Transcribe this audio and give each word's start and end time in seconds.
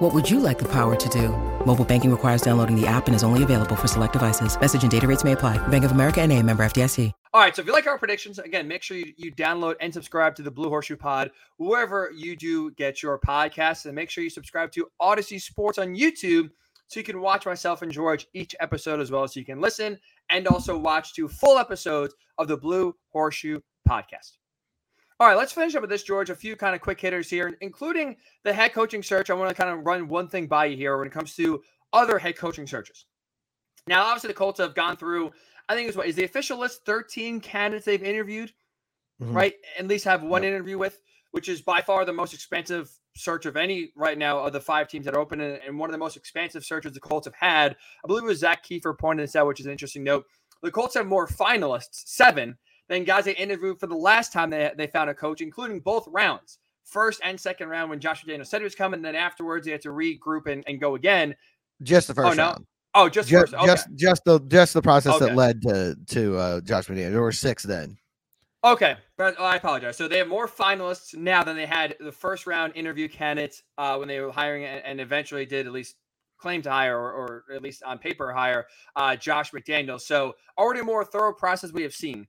What 0.00 0.14
would 0.14 0.30
you 0.30 0.40
like 0.40 0.58
the 0.58 0.68
power 0.68 0.96
to 0.96 1.08
do? 1.10 1.28
Mobile 1.66 1.84
banking 1.84 2.10
requires 2.10 2.40
downloading 2.40 2.74
the 2.74 2.86
app 2.86 3.06
and 3.06 3.14
is 3.14 3.22
only 3.22 3.42
available 3.42 3.76
for 3.76 3.86
select 3.86 4.14
devices. 4.14 4.58
Message 4.58 4.80
and 4.80 4.90
data 4.90 5.06
rates 5.06 5.24
may 5.24 5.32
apply. 5.32 5.58
Bank 5.68 5.84
of 5.84 5.90
America 5.90 6.22
and 6.22 6.32
a 6.32 6.42
member 6.42 6.64
FDIC. 6.64 7.12
All 7.34 7.42
right, 7.42 7.54
so 7.54 7.60
if 7.60 7.66
you 7.66 7.74
like 7.74 7.86
our 7.86 7.98
predictions, 7.98 8.38
again, 8.38 8.66
make 8.66 8.82
sure 8.82 8.96
you, 8.96 9.12
you 9.18 9.30
download 9.30 9.74
and 9.78 9.92
subscribe 9.92 10.34
to 10.36 10.42
the 10.42 10.50
Blue 10.50 10.70
Horseshoe 10.70 10.96
Pod 10.96 11.32
wherever 11.58 12.10
you 12.16 12.34
do 12.34 12.70
get 12.70 13.02
your 13.02 13.18
podcasts, 13.18 13.84
and 13.84 13.94
make 13.94 14.08
sure 14.08 14.24
you 14.24 14.30
subscribe 14.30 14.72
to 14.72 14.88
Audacy 15.02 15.38
Sports 15.38 15.76
on 15.76 15.94
YouTube 15.94 16.48
so 16.86 16.98
you 16.98 17.04
can 17.04 17.20
watch 17.20 17.44
myself 17.44 17.82
and 17.82 17.92
George 17.92 18.26
each 18.32 18.56
episode 18.58 19.00
as 19.00 19.10
well, 19.10 19.28
so 19.28 19.38
you 19.38 19.44
can 19.44 19.60
listen 19.60 19.98
and 20.30 20.48
also 20.48 20.78
watch 20.78 21.12
two 21.12 21.28
full 21.28 21.58
episodes 21.58 22.14
of 22.38 22.48
the 22.48 22.56
Blue 22.56 22.96
Horseshoe 23.12 23.60
Podcast. 23.86 24.38
All 25.20 25.28
right, 25.28 25.36
let's 25.36 25.52
finish 25.52 25.74
up 25.74 25.82
with 25.82 25.90
this, 25.90 26.02
George. 26.02 26.30
A 26.30 26.34
few 26.34 26.56
kind 26.56 26.74
of 26.74 26.80
quick 26.80 27.00
hitters 27.00 27.28
here, 27.28 27.56
including 27.60 28.16
the 28.42 28.52
head 28.52 28.72
coaching 28.72 29.02
search. 29.02 29.30
I 29.30 29.34
want 29.34 29.50
to 29.50 29.54
kind 29.54 29.70
of 29.70 29.84
run 29.84 30.08
one 30.08 30.26
thing 30.26 30.46
by 30.46 30.64
you 30.64 30.76
here 30.76 30.96
when 30.96 31.06
it 31.06 31.12
comes 31.12 31.36
to 31.36 31.62
other 31.92 32.18
head 32.18 32.38
coaching 32.38 32.66
searches. 32.66 33.04
Now, 33.86 34.04
obviously, 34.04 34.28
the 34.28 34.34
Colts 34.34 34.58
have 34.60 34.74
gone 34.74 34.96
through 34.96 35.30
I 35.70 35.76
think 35.76 35.86
it's 35.86 35.96
what 35.96 36.08
is 36.08 36.16
the 36.16 36.24
official 36.24 36.58
list 36.58 36.84
13 36.84 37.40
candidates 37.40 37.86
they've 37.86 38.02
interviewed, 38.02 38.52
mm-hmm. 39.22 39.32
right? 39.32 39.54
At 39.78 39.86
least 39.86 40.04
have 40.04 40.24
one 40.24 40.42
yep. 40.42 40.50
interview 40.50 40.78
with, 40.78 41.00
which 41.30 41.48
is 41.48 41.62
by 41.62 41.80
far 41.80 42.04
the 42.04 42.12
most 42.12 42.34
expensive 42.34 42.90
search 43.16 43.46
of 43.46 43.56
any 43.56 43.92
right 43.94 44.18
now 44.18 44.40
of 44.40 44.52
the 44.52 44.60
five 44.60 44.88
teams 44.88 45.04
that 45.04 45.14
are 45.14 45.20
open 45.20 45.40
and, 45.40 45.78
one 45.78 45.88
of 45.88 45.92
the 45.92 45.98
most 45.98 46.16
expansive 46.16 46.64
searches 46.64 46.92
the 46.92 46.98
Colts 46.98 47.24
have 47.24 47.34
had. 47.34 47.76
I 48.04 48.08
believe 48.08 48.24
it 48.24 48.26
was 48.26 48.40
Zak 48.40 48.66
Keefer 48.66 48.98
pointed 48.98 49.22
this 49.22 49.36
out, 49.36 49.46
which 49.46 49.60
is 49.60 49.66
an 49.66 49.72
interesting 49.72 50.02
note. 50.02 50.24
The 50.60 50.72
Colts 50.72 50.96
have 50.96 51.06
more 51.06 51.28
finalists, 51.28 52.02
seven, 52.06 52.58
than 52.90 53.04
guys 53.04 53.24
they 53.24 53.36
interviewed 53.36 53.78
for 53.78 53.86
the 53.86 53.94
last 53.94 54.32
time 54.32 54.50
they, 54.50 54.70
they 54.76 54.88
found 54.88 55.08
a 55.08 55.14
coach, 55.14 55.40
including 55.40 55.78
both 55.80 56.06
rounds, 56.08 56.58
first 56.84 57.20
and 57.24 57.40
second 57.40 57.68
round 57.68 57.88
when 57.88 58.00
Josh 58.00 58.24
McDaniels 58.24 58.48
said 58.48 58.60
he 58.60 58.64
was 58.64 58.74
coming. 58.74 59.00
Then 59.00 59.14
afterwards, 59.14 59.64
they 59.64 59.72
had 59.72 59.80
to 59.82 59.90
regroup 59.90 60.46
and, 60.46 60.64
and 60.66 60.80
go 60.80 60.96
again. 60.96 61.34
Just 61.82 62.08
the 62.08 62.14
first 62.14 62.32
oh, 62.32 62.34
no. 62.34 62.48
round. 62.48 62.66
Oh, 62.92 63.08
just 63.08 63.28
just 63.28 63.54
okay. 63.54 63.64
just, 63.64 63.88
just 63.94 64.24
the 64.24 64.40
just 64.48 64.74
the 64.74 64.82
process 64.82 65.14
okay. 65.14 65.26
that 65.26 65.36
led 65.36 65.62
to 65.62 65.96
to 66.08 66.36
uh, 66.36 66.60
Josh 66.62 66.88
McDaniels. 66.88 67.12
There 67.12 67.22
were 67.22 67.32
six 67.32 67.62
then. 67.62 67.96
Okay, 68.62 68.96
but 69.16 69.36
oh, 69.38 69.44
I 69.44 69.56
apologize. 69.56 69.96
So 69.96 70.08
they 70.08 70.18
have 70.18 70.28
more 70.28 70.48
finalists 70.48 71.14
now 71.14 71.42
than 71.44 71.56
they 71.56 71.64
had 71.64 71.96
the 71.98 72.12
first 72.12 72.46
round 72.46 72.74
interview 72.74 73.08
candidates 73.08 73.62
uh, 73.78 73.96
when 73.96 74.08
they 74.08 74.20
were 74.20 74.32
hiring, 74.32 74.64
and, 74.64 74.84
and, 74.84 75.00
eventually 75.00 75.46
did 75.46 75.66
at 75.66 75.72
least 75.72 75.96
claim 76.36 76.60
to 76.62 76.70
hire, 76.70 76.98
or, 76.98 77.12
or 77.12 77.44
at 77.54 77.62
least 77.62 77.82
on 77.84 77.96
paper 77.96 78.32
hire 78.32 78.66
uh, 78.96 79.16
Josh 79.16 79.52
McDaniels. 79.52 80.02
So 80.02 80.34
already 80.58 80.80
a 80.80 80.84
more 80.84 81.06
thorough 81.06 81.32
process 81.32 81.72
we 81.72 81.82
have 81.84 81.94
seen, 81.94 82.26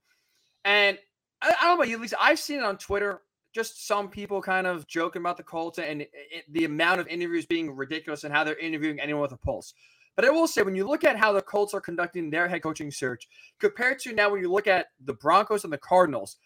and 0.65 0.97
I, 1.41 1.49
I, 1.49 1.65
don't 1.65 1.69
know 1.69 1.75
about 1.75 1.89
you, 1.89 1.95
at 1.95 2.01
least 2.01 2.13
I've 2.19 2.39
seen 2.39 2.59
it 2.59 2.63
on 2.63 2.77
Twitter. 2.77 3.21
Just 3.53 3.85
some 3.85 4.09
people 4.09 4.41
kind 4.41 4.65
of 4.65 4.87
joking 4.87 5.21
about 5.21 5.35
the 5.37 5.43
Colts 5.43 5.77
and 5.77 6.01
it, 6.01 6.09
the 6.49 6.63
amount 6.63 7.01
of 7.01 7.07
interviews 7.07 7.45
being 7.45 7.75
ridiculous 7.75 8.23
and 8.23 8.33
how 8.33 8.43
they're 8.43 8.57
interviewing 8.57 8.99
anyone 8.99 9.23
with 9.23 9.33
a 9.33 9.37
pulse. 9.37 9.73
But 10.15 10.25
I 10.25 10.29
will 10.29 10.47
say, 10.47 10.61
when 10.61 10.75
you 10.75 10.87
look 10.87 11.03
at 11.03 11.17
how 11.17 11.33
the 11.33 11.41
Colts 11.41 11.73
are 11.73 11.81
conducting 11.81 12.29
their 12.29 12.47
head 12.47 12.63
coaching 12.63 12.91
search 12.91 13.27
compared 13.59 13.99
to 13.99 14.13
now 14.13 14.29
when 14.29 14.41
you 14.41 14.51
look 14.51 14.67
at 14.67 14.87
the 15.03 15.13
Broncos 15.13 15.63
and 15.63 15.73
the 15.73 15.77
Cardinals, 15.77 16.37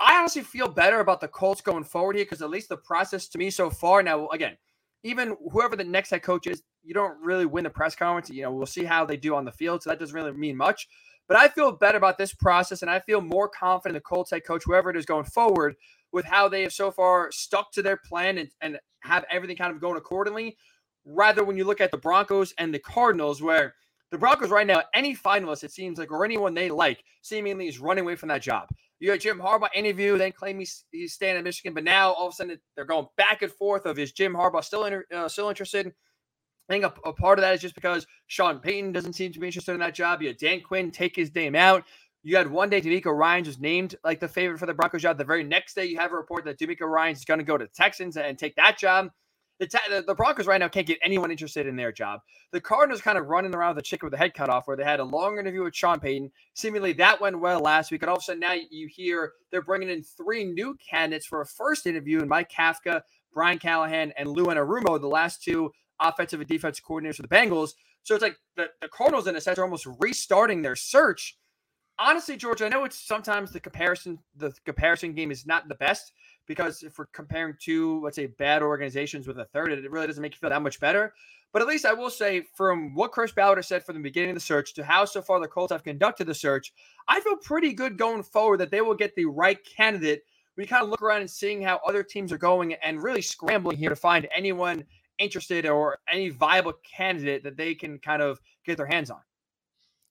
I 0.00 0.16
honestly 0.18 0.42
feel 0.42 0.68
better 0.68 1.00
about 1.00 1.20
the 1.20 1.28
Colts 1.28 1.60
going 1.60 1.84
forward 1.84 2.16
here 2.16 2.24
because 2.24 2.42
at 2.42 2.50
least 2.50 2.68
the 2.68 2.76
process 2.76 3.28
to 3.28 3.38
me 3.38 3.50
so 3.50 3.70
far 3.70 4.02
now, 4.02 4.28
again, 4.28 4.56
even 5.02 5.36
whoever 5.50 5.76
the 5.76 5.84
next 5.84 6.10
head 6.10 6.22
coach 6.22 6.46
is, 6.46 6.62
you 6.84 6.94
don't 6.94 7.20
really 7.22 7.46
win 7.46 7.64
the 7.64 7.70
press 7.70 7.96
conference. 7.96 8.30
You 8.30 8.42
know, 8.42 8.52
we'll 8.52 8.66
see 8.66 8.84
how 8.84 9.04
they 9.04 9.16
do 9.16 9.34
on 9.34 9.44
the 9.44 9.52
field. 9.52 9.82
So 9.82 9.90
that 9.90 9.98
doesn't 9.98 10.14
really 10.14 10.32
mean 10.32 10.56
much. 10.56 10.88
But 11.28 11.36
I 11.36 11.48
feel 11.48 11.72
better 11.72 11.98
about 11.98 12.18
this 12.18 12.32
process 12.32 12.82
and 12.82 12.90
I 12.90 13.00
feel 13.00 13.20
more 13.20 13.48
confident 13.48 13.96
the 13.96 14.00
Colts 14.00 14.30
head 14.30 14.44
coach, 14.44 14.62
whoever 14.64 14.90
it 14.90 14.96
is 14.96 15.06
going 15.06 15.24
forward, 15.24 15.76
with 16.10 16.24
how 16.24 16.48
they 16.48 16.62
have 16.62 16.72
so 16.72 16.90
far 16.90 17.30
stuck 17.30 17.70
to 17.72 17.82
their 17.82 17.98
plan 17.98 18.38
and, 18.38 18.48
and 18.62 18.78
have 19.00 19.24
everything 19.30 19.56
kind 19.56 19.72
of 19.72 19.80
going 19.80 19.98
accordingly 19.98 20.56
rather 21.04 21.44
when 21.44 21.56
you 21.56 21.64
look 21.64 21.80
at 21.80 21.90
the 21.90 21.96
Broncos 21.96 22.52
and 22.58 22.72
the 22.72 22.78
Cardinals, 22.78 23.42
where 23.42 23.74
the 24.10 24.18
Broncos 24.18 24.50
right 24.50 24.66
now, 24.66 24.82
any 24.94 25.14
finalist, 25.14 25.64
it 25.64 25.72
seems 25.72 25.98
like, 25.98 26.10
or 26.10 26.24
anyone 26.24 26.54
they 26.54 26.70
like, 26.70 27.02
seemingly 27.22 27.68
is 27.68 27.78
running 27.78 28.04
away 28.04 28.16
from 28.16 28.28
that 28.28 28.42
job. 28.42 28.68
You 29.00 29.08
got 29.08 29.20
Jim 29.20 29.38
Harbaugh 29.38 29.68
interview, 29.74 30.18
then 30.18 30.32
claim 30.32 30.58
he's, 30.58 30.84
he's 30.90 31.14
staying 31.14 31.36
in 31.36 31.44
Michigan, 31.44 31.72
but 31.72 31.84
now 31.84 32.12
all 32.12 32.28
of 32.28 32.32
a 32.32 32.36
sudden 32.36 32.58
they're 32.74 32.84
going 32.84 33.06
back 33.16 33.42
and 33.42 33.52
forth 33.52 33.86
of 33.86 33.98
is 33.98 34.12
Jim 34.12 34.34
Harbaugh 34.34 34.64
still 34.64 34.88
uh, 35.14 35.28
still 35.28 35.48
interested? 35.48 35.92
I 36.68 36.72
think 36.72 36.84
a, 36.84 36.92
a, 37.08 37.12
part 37.12 37.38
of 37.38 37.42
that 37.42 37.54
is 37.54 37.62
just 37.62 37.74
because 37.74 38.06
Sean 38.26 38.58
Payton 38.58 38.92
doesn't 38.92 39.14
seem 39.14 39.32
to 39.32 39.40
be 39.40 39.46
interested 39.46 39.72
in 39.72 39.80
that 39.80 39.94
job. 39.94 40.20
You 40.20 40.28
had 40.28 40.36
Dan 40.36 40.60
Quinn 40.60 40.90
take 40.90 41.16
his 41.16 41.34
name 41.34 41.54
out. 41.54 41.84
You 42.22 42.36
had 42.36 42.50
one 42.50 42.68
day 42.68 42.80
DeMeco 42.80 43.16
Ryans 43.16 43.46
was 43.46 43.58
named 43.58 43.94
like 44.04 44.20
the 44.20 44.28
favorite 44.28 44.58
for 44.58 44.66
the 44.66 44.74
Broncos 44.74 45.02
job. 45.02 45.16
The 45.16 45.24
very 45.24 45.44
next 45.44 45.74
day, 45.74 45.86
you 45.86 45.98
have 45.98 46.12
a 46.12 46.16
report 46.16 46.44
that 46.44 46.60
Ryans 46.80 47.18
is 47.18 47.24
going 47.24 47.38
to 47.38 47.44
go 47.44 47.56
to 47.56 47.64
the 47.64 47.70
Texans 47.70 48.16
and 48.16 48.38
take 48.38 48.56
that 48.56 48.76
job. 48.76 49.10
The, 49.60 50.04
the, 50.06 50.14
Broncos 50.14 50.46
right 50.46 50.60
now 50.60 50.68
can't 50.68 50.86
get 50.86 50.98
anyone 51.02 51.32
interested 51.32 51.66
in 51.66 51.74
their 51.74 51.90
job. 51.90 52.20
The 52.52 52.60
Cardinals 52.60 53.02
kind 53.02 53.18
of 53.18 53.26
running 53.26 53.56
around 53.56 53.74
with 53.74 53.84
the 53.84 53.88
chicken 53.88 54.06
with 54.06 54.12
the 54.12 54.18
head 54.18 54.32
cut 54.32 54.48
off, 54.48 54.68
where 54.68 54.76
they 54.76 54.84
had 54.84 55.00
a 55.00 55.04
long 55.04 55.38
interview 55.38 55.64
with 55.64 55.74
Sean 55.74 55.98
Payton. 55.98 56.30
Seemingly 56.54 56.92
that 56.94 57.20
went 57.20 57.40
well 57.40 57.60
last 57.60 57.90
week. 57.90 58.02
And 58.02 58.10
all 58.10 58.16
of 58.16 58.20
a 58.20 58.24
sudden 58.24 58.40
now 58.40 58.54
you 58.70 58.88
hear 58.88 59.32
they're 59.50 59.62
bringing 59.62 59.88
in 59.88 60.04
three 60.04 60.44
new 60.44 60.76
candidates 60.76 61.26
for 61.26 61.40
a 61.40 61.46
first 61.46 61.86
interview 61.86 62.20
and 62.20 62.28
Mike 62.28 62.52
Kafka, 62.52 63.00
Brian 63.32 63.58
Callahan, 63.58 64.12
and 64.16 64.28
Lou 64.28 64.46
Anarumo, 64.46 65.00
the 65.00 65.08
last 65.08 65.42
two 65.42 65.72
offensive 66.00 66.40
and 66.40 66.48
defensive 66.48 66.84
coordinators 66.84 67.16
for 67.16 67.22
the 67.22 67.28
Bengals. 67.28 67.72
So 68.02 68.14
it's 68.14 68.22
like 68.22 68.38
the, 68.56 68.68
the 68.80 68.88
Cardinals, 68.88 69.26
in 69.26 69.36
a 69.36 69.40
sense, 69.40 69.58
are 69.58 69.64
almost 69.64 69.86
restarting 69.98 70.62
their 70.62 70.76
search. 70.76 71.36
Honestly, 71.98 72.36
George, 72.36 72.62
I 72.62 72.68
know 72.68 72.84
it's 72.84 72.98
sometimes 73.06 73.50
the 73.50 73.60
comparison, 73.60 74.18
the 74.36 74.52
comparison 74.64 75.14
game 75.14 75.30
is 75.30 75.46
not 75.46 75.68
the 75.68 75.74
best 75.74 76.12
because 76.46 76.82
if 76.82 76.96
we're 76.96 77.06
comparing 77.06 77.54
two, 77.60 78.00
let's 78.02 78.16
say, 78.16 78.26
bad 78.26 78.62
organizations 78.62 79.26
with 79.26 79.38
a 79.38 79.44
third, 79.46 79.72
it 79.72 79.90
really 79.90 80.06
doesn't 80.06 80.22
make 80.22 80.32
you 80.32 80.38
feel 80.38 80.50
that 80.50 80.62
much 80.62 80.80
better. 80.80 81.12
But 81.52 81.62
at 81.62 81.68
least 81.68 81.86
I 81.86 81.94
will 81.94 82.10
say, 82.10 82.42
from 82.54 82.94
what 82.94 83.12
Chris 83.12 83.32
Ballard 83.32 83.64
said 83.64 83.84
from 83.84 83.96
the 83.96 84.02
beginning 84.02 84.30
of 84.30 84.36
the 84.36 84.40
search 84.40 84.74
to 84.74 84.84
how 84.84 85.04
so 85.04 85.22
far 85.22 85.40
the 85.40 85.48
Colts 85.48 85.72
have 85.72 85.82
conducted 85.82 86.26
the 86.26 86.34
search, 86.34 86.72
I 87.08 87.20
feel 87.20 87.36
pretty 87.36 87.72
good 87.72 87.96
going 87.96 88.22
forward 88.22 88.58
that 88.58 88.70
they 88.70 88.80
will 88.80 88.94
get 88.94 89.14
the 89.14 89.24
right 89.24 89.58
candidate. 89.64 90.22
We 90.56 90.66
kind 90.66 90.82
of 90.82 90.90
look 90.90 91.02
around 91.02 91.22
and 91.22 91.30
seeing 91.30 91.62
how 91.62 91.80
other 91.86 92.02
teams 92.02 92.32
are 92.32 92.38
going 92.38 92.74
and 92.74 93.02
really 93.02 93.22
scrambling 93.22 93.78
here 93.78 93.90
to 93.90 93.96
find 93.96 94.28
anyone 94.34 94.84
interested 95.18 95.66
or 95.66 95.98
any 96.10 96.30
viable 96.30 96.74
candidate 96.96 97.44
that 97.44 97.56
they 97.56 97.74
can 97.74 97.98
kind 97.98 98.22
of 98.22 98.40
get 98.64 98.76
their 98.76 98.86
hands 98.86 99.10
on. 99.10 99.20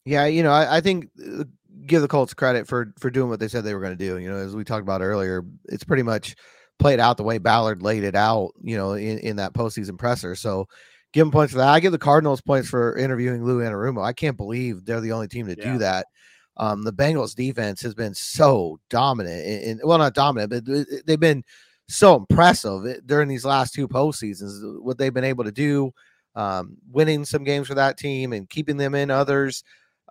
Yeah, 0.05 0.25
you 0.25 0.43
know, 0.43 0.51
I, 0.51 0.77
I, 0.77 0.81
think 0.81 1.09
uh, 1.21 1.43
give 1.85 2.01
the 2.01 2.07
Colts 2.07 2.33
credit 2.33 2.65
for 2.65 2.93
for 2.97 3.09
doing 3.09 3.29
what 3.29 3.41
they 3.41 3.49
said 3.49 3.63
they 3.63 3.73
were 3.73 3.81
going 3.81 3.97
to 3.97 4.05
do. 4.05 4.17
You 4.17 4.29
know, 4.29 4.37
as 4.37 4.55
we 4.55 4.63
talked 4.63 4.83
about 4.83 5.01
earlier, 5.01 5.43
it's 5.65 5.83
pretty 5.83 6.03
much 6.03 6.35
played 6.79 6.99
out 6.99 7.17
the 7.17 7.23
way 7.23 7.39
Ballard 7.39 7.81
laid 7.81 8.05
it 8.05 8.15
out. 8.15 8.51
You 8.61 8.77
know, 8.77 8.93
in, 8.93 9.19
in 9.19 9.35
that 9.35 9.53
postseason 9.53 9.97
presser. 9.97 10.33
So 10.35 10.67
give 11.11 11.25
them 11.25 11.31
points 11.31 11.51
for 11.51 11.59
that. 11.59 11.67
I 11.67 11.81
give 11.81 11.91
the 11.91 11.97
Cardinals 11.97 12.39
points 12.39 12.69
for 12.69 12.95
interviewing 12.95 13.43
Lou 13.43 13.59
Anarumo. 13.59 14.01
I 14.03 14.13
can't 14.13 14.37
believe 14.37 14.85
they're 14.85 15.01
the 15.01 15.11
only 15.11 15.27
team 15.27 15.47
to 15.47 15.57
yeah. 15.57 15.73
do 15.73 15.77
that. 15.79 16.07
Um, 16.55 16.83
the 16.83 16.93
Bengals 16.93 17.35
defense 17.35 17.81
has 17.81 17.93
been 17.93 18.13
so 18.13 18.79
dominant, 18.89 19.45
and 19.45 19.81
well, 19.83 19.97
not 19.97 20.13
dominant, 20.13 20.51
but 20.51 21.05
they've 21.05 21.19
been 21.19 21.43
so 21.87 22.15
impressive 22.15 23.05
during 23.05 23.27
these 23.27 23.45
last 23.45 23.73
two 23.73 23.87
postseasons. 23.87 24.81
What 24.81 24.97
they've 24.97 25.13
been 25.13 25.23
able 25.23 25.43
to 25.43 25.51
do, 25.51 25.91
um, 26.35 26.77
winning 26.91 27.25
some 27.25 27.43
games 27.43 27.67
for 27.67 27.75
that 27.75 27.97
team 27.97 28.33
and 28.33 28.49
keeping 28.49 28.77
them 28.77 28.95
in 28.95 29.09
others. 29.09 29.63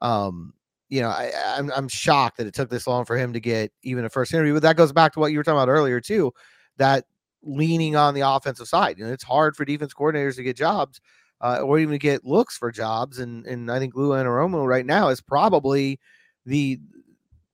Um, 0.03 0.54
you 0.88 1.00
know, 1.00 1.09
I, 1.09 1.32
I'm 1.56 1.70
I'm 1.72 1.88
shocked 1.88 2.38
that 2.38 2.47
it 2.47 2.54
took 2.54 2.70
this 2.70 2.87
long 2.87 3.04
for 3.04 3.16
him 3.16 3.32
to 3.32 3.41
get 3.41 3.73
even 3.82 4.05
a 4.05 4.08
first 4.08 4.32
interview. 4.32 4.55
But 4.55 4.62
that 4.62 4.76
goes 4.76 4.93
back 4.93 5.12
to 5.14 5.20
what 5.20 5.32
you 5.32 5.38
were 5.38 5.44
talking 5.44 5.58
about 5.58 5.69
earlier 5.69 6.00
too, 6.00 6.32
that 6.78 7.05
leaning 7.43 7.96
on 7.96 8.14
the 8.14 8.22
offensive 8.22 8.69
side. 8.69 8.99
You 8.99 9.05
know, 9.05 9.12
it's 9.12 9.25
hard 9.25 9.56
for 9.56 9.64
defense 9.64 9.93
coordinators 9.94 10.37
to 10.37 10.43
get 10.43 10.56
jobs, 10.56 11.00
uh, 11.40 11.61
or 11.61 11.79
even 11.79 11.93
to 11.93 11.99
get 11.99 12.25
looks 12.25 12.56
for 12.56 12.70
jobs. 12.70 13.19
And 13.19 13.46
and 13.46 13.70
I 13.70 13.79
think 13.79 13.94
Lou 13.94 14.11
Anarumo 14.11 14.67
right 14.67 14.87
now 14.87 15.08
is 15.08 15.20
probably 15.20 15.99
the 16.44 16.79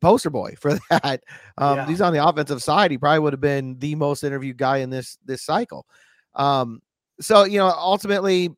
poster 0.02 0.28
boy 0.28 0.54
for 0.60 0.74
that. 0.90 1.22
Um, 1.56 1.78
yeah. 1.78 1.86
He's 1.86 2.02
on 2.02 2.12
the 2.12 2.26
offensive 2.26 2.62
side. 2.62 2.90
He 2.90 2.98
probably 2.98 3.20
would 3.20 3.32
have 3.32 3.40
been 3.40 3.78
the 3.78 3.94
most 3.94 4.22
interviewed 4.24 4.58
guy 4.58 4.78
in 4.78 4.90
this 4.90 5.16
this 5.24 5.42
cycle. 5.42 5.86
Um, 6.34 6.82
so 7.20 7.44
you 7.44 7.58
know, 7.58 7.68
ultimately, 7.68 8.50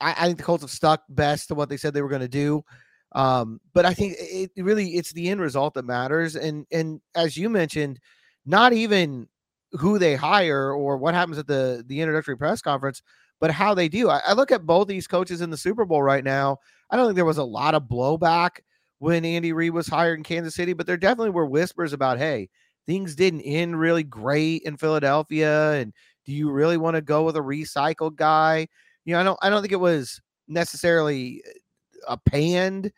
I, 0.00 0.12
I 0.12 0.26
think 0.26 0.38
the 0.38 0.44
Colts 0.44 0.62
have 0.62 0.70
stuck 0.70 1.04
best 1.08 1.48
to 1.48 1.54
what 1.54 1.68
they 1.68 1.76
said 1.76 1.94
they 1.94 2.02
were 2.02 2.08
going 2.08 2.20
to 2.22 2.28
do. 2.28 2.64
Um, 3.12 3.60
but 3.72 3.86
I 3.86 3.94
think 3.94 4.16
it 4.18 4.50
really 4.56 4.96
it's 4.96 5.12
the 5.12 5.28
end 5.28 5.40
result 5.40 5.74
that 5.74 5.84
matters. 5.84 6.34
And 6.34 6.66
and 6.72 7.00
as 7.14 7.36
you 7.36 7.48
mentioned, 7.48 8.00
not 8.44 8.72
even 8.72 9.28
who 9.72 9.98
they 9.98 10.14
hire 10.16 10.72
or 10.72 10.96
what 10.96 11.14
happens 11.14 11.38
at 11.38 11.46
the 11.46 11.84
the 11.86 12.00
introductory 12.00 12.36
press 12.36 12.60
conference, 12.60 13.02
but 13.40 13.50
how 13.50 13.74
they 13.74 13.88
do. 13.88 14.10
I, 14.10 14.20
I 14.26 14.32
look 14.32 14.50
at 14.50 14.66
both 14.66 14.88
these 14.88 15.06
coaches 15.06 15.40
in 15.40 15.50
the 15.50 15.56
Super 15.56 15.84
Bowl 15.84 16.02
right 16.02 16.24
now. 16.24 16.58
I 16.90 16.96
don't 16.96 17.06
think 17.06 17.16
there 17.16 17.24
was 17.24 17.38
a 17.38 17.44
lot 17.44 17.74
of 17.74 17.84
blowback 17.84 18.60
when 18.98 19.24
Andy 19.24 19.52
Reid 19.52 19.72
was 19.72 19.86
hired 19.86 20.18
in 20.18 20.24
Kansas 20.24 20.54
City, 20.54 20.72
but 20.72 20.86
there 20.86 20.96
definitely 20.96 21.30
were 21.30 21.46
whispers 21.46 21.92
about, 21.92 22.18
hey, 22.18 22.48
things 22.86 23.14
didn't 23.14 23.42
end 23.42 23.78
really 23.78 24.02
great 24.02 24.62
in 24.62 24.76
Philadelphia. 24.76 25.72
And 25.72 25.92
do 26.24 26.32
you 26.32 26.50
really 26.50 26.76
want 26.76 26.96
to 26.96 27.02
go 27.02 27.24
with 27.24 27.36
a 27.36 27.40
recycled 27.40 28.16
guy? 28.16 28.68
You 29.04 29.14
know, 29.14 29.20
I 29.20 29.24
don't 29.24 29.38
I 29.42 29.50
don't 29.50 29.62
think 29.62 29.72
it 29.72 29.80
was 29.80 30.20
necessarily 30.48 31.42
uh, 31.46 32.14
a 32.14 32.30
panned 32.30 32.92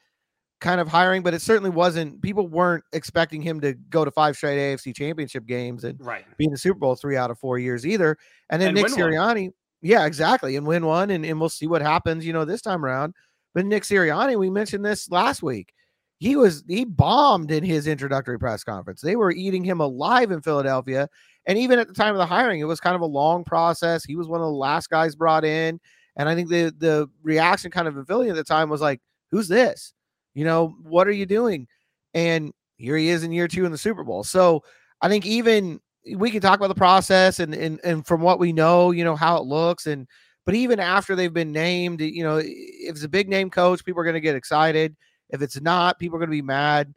kind 0.60 0.80
of 0.80 0.88
hiring, 0.88 1.22
but 1.22 1.34
it 1.34 1.42
certainly 1.42 1.70
wasn't. 1.70 2.20
People 2.22 2.48
weren't 2.48 2.84
expecting 2.92 3.42
him 3.42 3.60
to 3.60 3.74
go 3.74 4.04
to 4.04 4.10
five 4.10 4.36
straight 4.36 4.58
AFC 4.58 4.94
championship 4.94 5.46
games 5.46 5.84
and 5.84 6.04
right. 6.04 6.24
be 6.36 6.44
in 6.44 6.50
the 6.50 6.58
Super 6.58 6.78
Bowl 6.78 6.96
three 6.96 7.16
out 7.16 7.30
of 7.30 7.38
four 7.38 7.58
years 7.58 7.86
either. 7.86 8.16
And 8.50 8.60
then 8.60 8.68
and 8.68 8.76
Nick 8.76 8.86
Sirianni, 8.86 9.44
one. 9.44 9.52
yeah, 9.82 10.06
exactly, 10.06 10.56
and 10.56 10.66
win 10.66 10.84
one, 10.84 11.10
and, 11.10 11.24
and 11.24 11.38
we'll 11.38 11.48
see 11.48 11.66
what 11.66 11.82
happens, 11.82 12.26
you 12.26 12.32
know, 12.32 12.44
this 12.44 12.62
time 12.62 12.84
around. 12.84 13.14
But 13.54 13.66
Nick 13.66 13.84
Sirianni, 13.84 14.38
we 14.38 14.50
mentioned 14.50 14.84
this 14.84 15.10
last 15.10 15.42
week. 15.42 15.72
He 16.18 16.34
was 16.34 16.64
he 16.68 16.84
bombed 16.84 17.50
in 17.50 17.62
his 17.62 17.86
introductory 17.86 18.38
press 18.38 18.64
conference. 18.64 19.00
They 19.00 19.16
were 19.16 19.30
eating 19.30 19.64
him 19.64 19.80
alive 19.80 20.30
in 20.30 20.42
Philadelphia. 20.42 21.08
And 21.46 21.56
even 21.56 21.78
at 21.78 21.88
the 21.88 21.94
time 21.94 22.14
of 22.14 22.18
the 22.18 22.26
hiring, 22.26 22.60
it 22.60 22.64
was 22.64 22.80
kind 22.80 22.96
of 22.96 23.00
a 23.00 23.06
long 23.06 23.44
process. 23.44 24.04
He 24.04 24.16
was 24.16 24.28
one 24.28 24.40
of 24.40 24.46
the 24.46 24.52
last 24.52 24.90
guys 24.90 25.14
brought 25.14 25.44
in. 25.44 25.80
And 26.16 26.28
I 26.28 26.34
think 26.34 26.48
the 26.48 26.74
the 26.76 27.08
reaction 27.22 27.70
kind 27.70 27.86
of 27.86 27.96
in 27.96 28.04
Philly 28.04 28.30
at 28.30 28.36
the 28.36 28.44
time 28.44 28.68
was 28.68 28.80
like, 28.80 29.00
who's 29.30 29.48
this? 29.48 29.94
You 30.34 30.44
know, 30.44 30.76
what 30.82 31.06
are 31.06 31.12
you 31.12 31.26
doing? 31.26 31.68
And 32.14 32.52
here 32.76 32.96
he 32.96 33.08
is 33.08 33.22
in 33.22 33.32
year 33.32 33.48
two 33.48 33.64
in 33.64 33.72
the 33.72 33.78
Super 33.78 34.02
Bowl. 34.02 34.24
So 34.24 34.62
I 35.00 35.08
think 35.08 35.24
even 35.24 35.80
we 36.16 36.30
can 36.30 36.40
talk 36.40 36.58
about 36.58 36.68
the 36.68 36.74
process 36.74 37.38
and 37.38 37.54
and 37.54 37.78
and 37.84 38.06
from 38.06 38.20
what 38.22 38.40
we 38.40 38.52
know, 38.52 38.90
you 38.90 39.04
know, 39.04 39.14
how 39.14 39.36
it 39.36 39.44
looks. 39.44 39.86
And 39.86 40.08
but 40.44 40.54
even 40.54 40.80
after 40.80 41.14
they've 41.14 41.32
been 41.32 41.52
named, 41.52 42.00
you 42.00 42.24
know, 42.24 42.38
if 42.42 42.90
it's 42.90 43.04
a 43.04 43.08
big 43.08 43.28
name 43.28 43.50
coach, 43.50 43.84
people 43.84 44.00
are 44.00 44.04
going 44.04 44.14
to 44.14 44.20
get 44.20 44.34
excited. 44.34 44.96
If 45.30 45.42
it's 45.42 45.60
not, 45.60 45.98
people 45.98 46.16
are 46.16 46.20
going 46.20 46.30
to 46.30 46.36
be 46.36 46.42
mad. 46.42 46.94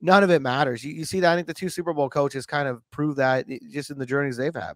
None 0.00 0.22
of 0.22 0.30
it 0.30 0.42
matters. 0.42 0.84
You, 0.84 0.92
you 0.92 1.04
see 1.04 1.20
that 1.20 1.32
I 1.32 1.34
think 1.36 1.46
the 1.46 1.54
two 1.54 1.68
Super 1.68 1.92
Bowl 1.92 2.08
coaches 2.08 2.46
kind 2.46 2.68
of 2.68 2.82
prove 2.90 3.16
that 3.16 3.46
just 3.70 3.90
in 3.90 3.98
the 3.98 4.06
journeys 4.06 4.36
they've 4.36 4.54
had. 4.54 4.74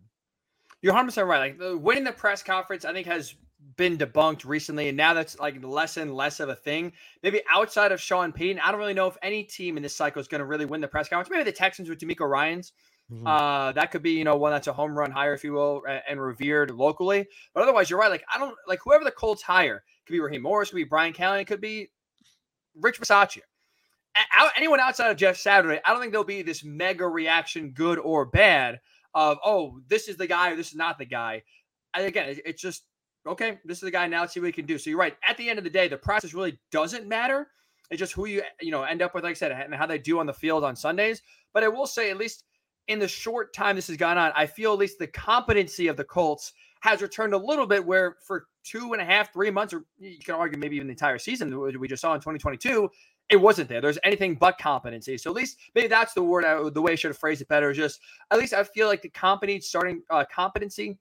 You're 0.80 0.94
100 0.94 1.24
right. 1.24 1.58
Like 1.58 1.82
winning 1.82 2.04
the 2.04 2.12
press 2.12 2.42
conference, 2.42 2.84
I 2.84 2.92
think 2.92 3.06
has 3.06 3.34
been 3.76 3.98
debunked 3.98 4.44
recently, 4.44 4.88
and 4.88 4.96
now 4.96 5.14
that's 5.14 5.38
like 5.38 5.62
less 5.64 5.96
and 5.96 6.14
less 6.14 6.40
of 6.40 6.48
a 6.48 6.54
thing. 6.54 6.92
Maybe 7.22 7.40
outside 7.52 7.92
of 7.92 8.00
Sean 8.00 8.32
Payton, 8.32 8.60
I 8.60 8.70
don't 8.70 8.80
really 8.80 8.94
know 8.94 9.08
if 9.08 9.16
any 9.22 9.42
team 9.42 9.76
in 9.76 9.82
this 9.82 9.96
cycle 9.96 10.20
is 10.20 10.28
going 10.28 10.40
to 10.40 10.44
really 10.44 10.66
win 10.66 10.80
the 10.80 10.88
press 10.88 11.08
conference. 11.08 11.30
Maybe 11.30 11.44
the 11.44 11.56
Texans 11.56 11.88
with 11.88 11.98
DeMeco 11.98 12.28
Ryans. 12.28 12.72
Mm-hmm. 13.12 13.26
Uh, 13.26 13.72
that 13.72 13.90
could 13.90 14.02
be, 14.02 14.12
you 14.12 14.24
know, 14.24 14.36
one 14.36 14.52
that's 14.52 14.66
a 14.66 14.72
home 14.72 14.96
run 14.96 15.10
hire, 15.10 15.32
if 15.32 15.42
you 15.42 15.52
will, 15.52 15.82
and, 15.88 16.02
and, 16.08 16.20
revered 16.20 16.70
locally. 16.70 17.26
But 17.54 17.62
otherwise, 17.62 17.88
you're 17.88 17.98
right. 17.98 18.10
Like, 18.10 18.24
I 18.32 18.38
don't 18.38 18.54
like 18.66 18.80
whoever 18.84 19.02
the 19.02 19.10
Colts 19.10 19.42
hire. 19.42 19.82
Could 20.06 20.12
be 20.12 20.20
Raheem 20.20 20.42
Morris, 20.42 20.70
could 20.70 20.76
be 20.76 20.84
Brian 20.84 21.14
Callahan, 21.14 21.46
could 21.46 21.60
be 21.60 21.90
Rich 22.80 23.00
Bisaccia. 23.00 23.42
Anyone 24.56 24.80
outside 24.80 25.10
of 25.10 25.16
Jeff 25.16 25.36
Saturday, 25.36 25.80
I 25.84 25.92
don't 25.92 26.00
think 26.00 26.12
there'll 26.12 26.24
be 26.24 26.42
this 26.42 26.64
mega 26.64 27.06
reaction, 27.06 27.70
good 27.70 27.98
or 27.98 28.24
bad, 28.24 28.80
of 29.14 29.38
oh, 29.44 29.80
this 29.88 30.08
is 30.08 30.16
the 30.16 30.26
guy 30.26 30.50
or 30.50 30.56
this 30.56 30.68
is 30.68 30.74
not 30.74 30.98
the 30.98 31.04
guy. 31.04 31.42
And 31.94 32.06
again, 32.06 32.38
it's 32.44 32.60
just 32.60 32.84
okay, 33.26 33.58
this 33.64 33.78
is 33.78 33.82
the 33.82 33.90
guy 33.90 34.06
now. 34.06 34.22
Let's 34.22 34.34
see 34.34 34.40
what 34.40 34.46
he 34.46 34.52
can 34.52 34.66
do. 34.66 34.78
So 34.78 34.90
you're 34.90 34.98
right. 34.98 35.16
At 35.28 35.36
the 35.36 35.48
end 35.48 35.58
of 35.58 35.64
the 35.64 35.70
day, 35.70 35.88
the 35.88 35.96
process 35.96 36.34
really 36.34 36.58
doesn't 36.72 37.06
matter. 37.06 37.48
It's 37.90 37.98
just 37.98 38.12
who 38.12 38.26
you 38.26 38.42
you 38.60 38.70
know 38.70 38.82
end 38.82 39.02
up 39.02 39.14
with, 39.14 39.24
like 39.24 39.32
I 39.32 39.34
said, 39.34 39.52
and 39.52 39.74
how 39.74 39.86
they 39.86 39.98
do 39.98 40.18
on 40.18 40.26
the 40.26 40.34
field 40.34 40.64
on 40.64 40.76
Sundays. 40.76 41.22
But 41.54 41.64
I 41.64 41.68
will 41.68 41.86
say, 41.86 42.10
at 42.10 42.18
least 42.18 42.44
in 42.88 42.98
the 42.98 43.08
short 43.08 43.54
time 43.54 43.76
this 43.76 43.88
has 43.88 43.96
gone 43.96 44.18
on, 44.18 44.32
I 44.34 44.46
feel 44.46 44.72
at 44.72 44.78
least 44.78 44.98
the 44.98 45.06
competency 45.06 45.88
of 45.88 45.96
the 45.96 46.04
Colts 46.04 46.52
has 46.80 47.02
returned 47.02 47.34
a 47.34 47.38
little 47.38 47.66
bit. 47.66 47.84
Where 47.84 48.16
for 48.26 48.46
two 48.68 48.92
and 48.92 49.00
a 49.00 49.04
half, 49.04 49.32
three 49.32 49.50
months, 49.50 49.72
or 49.72 49.84
you 49.98 50.18
can 50.18 50.34
argue 50.34 50.58
maybe 50.58 50.76
even 50.76 50.88
the 50.88 50.92
entire 50.92 51.18
season 51.18 51.48
that 51.50 51.80
we 51.80 51.88
just 51.88 52.02
saw 52.02 52.14
in 52.14 52.20
2022, 52.20 52.90
it 53.30 53.36
wasn't 53.36 53.68
there. 53.68 53.80
There's 53.80 53.98
anything 54.04 54.34
but 54.34 54.58
competency. 54.58 55.18
So 55.18 55.30
at 55.30 55.36
least 55.36 55.58
maybe 55.74 55.88
that's 55.88 56.14
the 56.14 56.22
word, 56.22 56.44
I, 56.44 56.68
the 56.70 56.82
way 56.82 56.92
I 56.92 56.94
should 56.94 57.10
have 57.10 57.18
phrased 57.18 57.40
it 57.40 57.48
better. 57.48 57.70
Is 57.70 57.76
just 57.76 58.00
at 58.30 58.38
least 58.38 58.52
I 58.52 58.64
feel 58.64 58.88
like 58.88 59.02
the 59.02 59.10
competency 59.10 59.60
starting 59.66 60.02
uh, 60.10 60.24
competency 60.32 60.98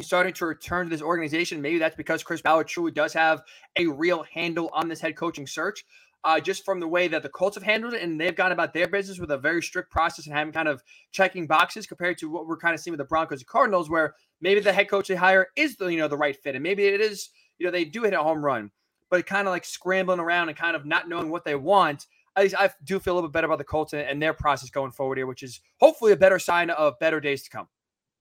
starting 0.00 0.32
to 0.32 0.46
return 0.46 0.86
to 0.86 0.90
this 0.90 1.02
organization. 1.02 1.60
Maybe 1.60 1.78
that's 1.78 1.96
because 1.96 2.22
Chris 2.22 2.40
Ballard 2.40 2.68
truly 2.68 2.92
does 2.92 3.12
have 3.14 3.42
a 3.76 3.86
real 3.86 4.24
handle 4.32 4.70
on 4.72 4.88
this 4.88 5.00
head 5.00 5.16
coaching 5.16 5.46
search. 5.46 5.84
Uh, 6.24 6.40
just 6.40 6.64
from 6.64 6.80
the 6.80 6.88
way 6.88 7.06
that 7.06 7.22
the 7.22 7.28
Colts 7.28 7.54
have 7.54 7.62
handled 7.62 7.94
it, 7.94 8.02
and 8.02 8.20
they've 8.20 8.34
gone 8.34 8.50
about 8.50 8.74
their 8.74 8.88
business 8.88 9.20
with 9.20 9.30
a 9.30 9.38
very 9.38 9.62
strict 9.62 9.88
process 9.88 10.26
and 10.26 10.34
having 10.34 10.52
kind 10.52 10.66
of 10.66 10.82
checking 11.12 11.46
boxes 11.46 11.86
compared 11.86 12.18
to 12.18 12.28
what 12.28 12.44
we're 12.44 12.56
kind 12.56 12.74
of 12.74 12.80
seeing 12.80 12.92
with 12.92 12.98
the 12.98 13.04
Broncos 13.04 13.38
and 13.38 13.46
Cardinals, 13.46 13.88
where 13.88 14.16
maybe 14.40 14.60
the 14.60 14.72
head 14.72 14.88
coach 14.88 15.08
they 15.08 15.14
hire 15.14 15.48
is 15.56 15.76
the 15.76 15.86
you 15.86 15.98
know 15.98 16.08
the 16.08 16.16
right 16.16 16.36
fit, 16.36 16.54
and 16.54 16.62
maybe 16.62 16.84
it 16.84 17.00
is 17.00 17.30
you 17.58 17.66
know 17.66 17.72
they 17.72 17.84
do 17.84 18.02
hit 18.02 18.14
a 18.14 18.22
home 18.22 18.44
run, 18.44 18.70
but 19.10 19.26
kind 19.26 19.46
of 19.46 19.52
like 19.52 19.64
scrambling 19.64 20.20
around 20.20 20.48
and 20.48 20.58
kind 20.58 20.76
of 20.76 20.84
not 20.84 21.08
knowing 21.08 21.30
what 21.30 21.44
they 21.44 21.54
want. 21.54 22.06
At 22.36 22.44
least 22.44 22.54
I 22.56 22.70
do 22.84 23.00
feel 23.00 23.14
a 23.14 23.16
little 23.16 23.28
bit 23.28 23.32
better 23.34 23.46
about 23.46 23.58
the 23.58 23.64
Colts 23.64 23.92
and, 23.94 24.22
their 24.22 24.32
process 24.32 24.70
going 24.70 24.92
forward 24.92 25.18
here, 25.18 25.26
which 25.26 25.42
is 25.42 25.60
hopefully 25.80 26.12
a 26.12 26.16
better 26.16 26.38
sign 26.38 26.70
of 26.70 26.96
better 27.00 27.20
days 27.20 27.42
to 27.42 27.50
come. 27.50 27.66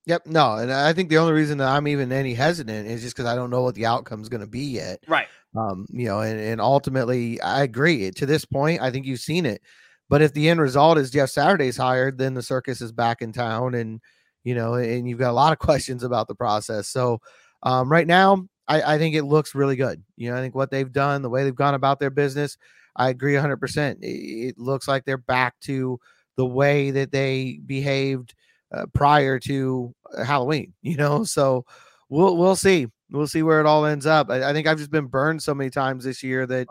Yep. 0.08 0.26
No, 0.26 0.56
and 0.56 0.72
I 0.72 0.94
think 0.94 1.10
the 1.10 1.18
only 1.18 1.34
reason 1.34 1.58
that 1.58 1.68
I'm 1.68 1.88
even 1.88 2.12
any 2.14 2.34
hesitant 2.34 2.88
is 2.88 3.02
just 3.02 3.16
because 3.16 3.30
I 3.30 3.36
don't 3.36 3.50
know 3.50 3.62
what 3.62 3.76
the 3.76 3.86
outcome 3.86 4.22
is 4.22 4.30
going 4.30 4.42
to 4.42 4.48
be 4.48 4.62
yet. 4.62 5.04
Right. 5.06 5.28
Um, 5.56 5.86
you 5.90 6.06
know, 6.06 6.22
and, 6.22 6.40
and 6.40 6.62
ultimately, 6.62 7.42
I 7.42 7.64
agree. 7.64 8.10
To 8.12 8.26
this 8.26 8.46
point, 8.46 8.82
I 8.82 8.90
think 8.90 9.06
you've 9.06 9.20
seen 9.20 9.46
it. 9.46 9.62
But 10.10 10.22
if 10.22 10.34
the 10.34 10.50
end 10.50 10.62
result 10.62 10.98
is 10.98 11.12
Jeff 11.12 11.30
Saturday's 11.30 11.76
hired, 11.76 12.18
then 12.18 12.34
the 12.34 12.42
circus 12.42 12.82
is 12.82 12.94
back 12.94 13.22
in 13.22 13.34
town, 13.34 13.76
and 13.76 14.00
you 14.44 14.56
know, 14.56 14.76
and 14.76 15.08
you've 15.08 15.20
got 15.20 15.32
a 15.32 15.34
lot 15.34 15.54
of 15.54 15.60
questions 15.66 16.04
about 16.04 16.28
the 16.28 16.36
process. 16.36 16.88
So, 16.88 17.20
um, 17.64 17.92
right 17.92 18.08
now, 18.08 18.48
I, 18.68 18.96
I 18.96 18.98
think 18.98 19.16
it 19.16 19.24
looks 19.24 19.56
really 19.56 19.76
good. 19.76 20.04
You 20.16 20.30
know, 20.30 20.38
I 20.38 20.42
think 20.42 20.56
what 20.56 20.72
they've 20.72 20.92
done, 20.92 21.22
the 21.22 21.30
way 21.30 21.44
they've 21.44 21.56
gone 21.56 21.74
about 21.74 22.00
their 22.00 22.10
business, 22.10 22.58
I 22.96 23.10
agree 23.10 23.34
100%. 23.34 23.98
It, 24.02 24.06
it 24.06 24.58
looks 24.58 24.88
like 24.88 25.06
they're 25.06 25.18
back 25.18 25.60
to 25.62 26.00
the 26.36 26.46
way 26.46 26.92
that 26.92 27.12
they 27.12 27.60
behaved 27.66 28.36
uh, 28.72 28.86
prior 28.94 29.40
to 29.40 29.94
uh, 30.16 30.24
Halloween, 30.24 30.74
you 30.82 30.98
know. 30.98 31.24
So 31.24 31.66
we'll 32.10 32.38
we'll 32.38 32.56
see. 32.56 32.88
We'll 33.10 33.28
see 33.28 33.44
where 33.44 33.60
it 33.60 33.66
all 33.66 33.86
ends 33.86 34.06
up. 34.06 34.30
I, 34.30 34.50
I 34.50 34.54
think 34.54 34.68
I've 34.68 34.78
just 34.78 34.92
been 34.92 35.08
burned 35.08 35.42
so 35.42 35.54
many 35.54 35.70
times 35.70 36.04
this 36.04 36.24
year 36.24 36.46
that 36.48 36.68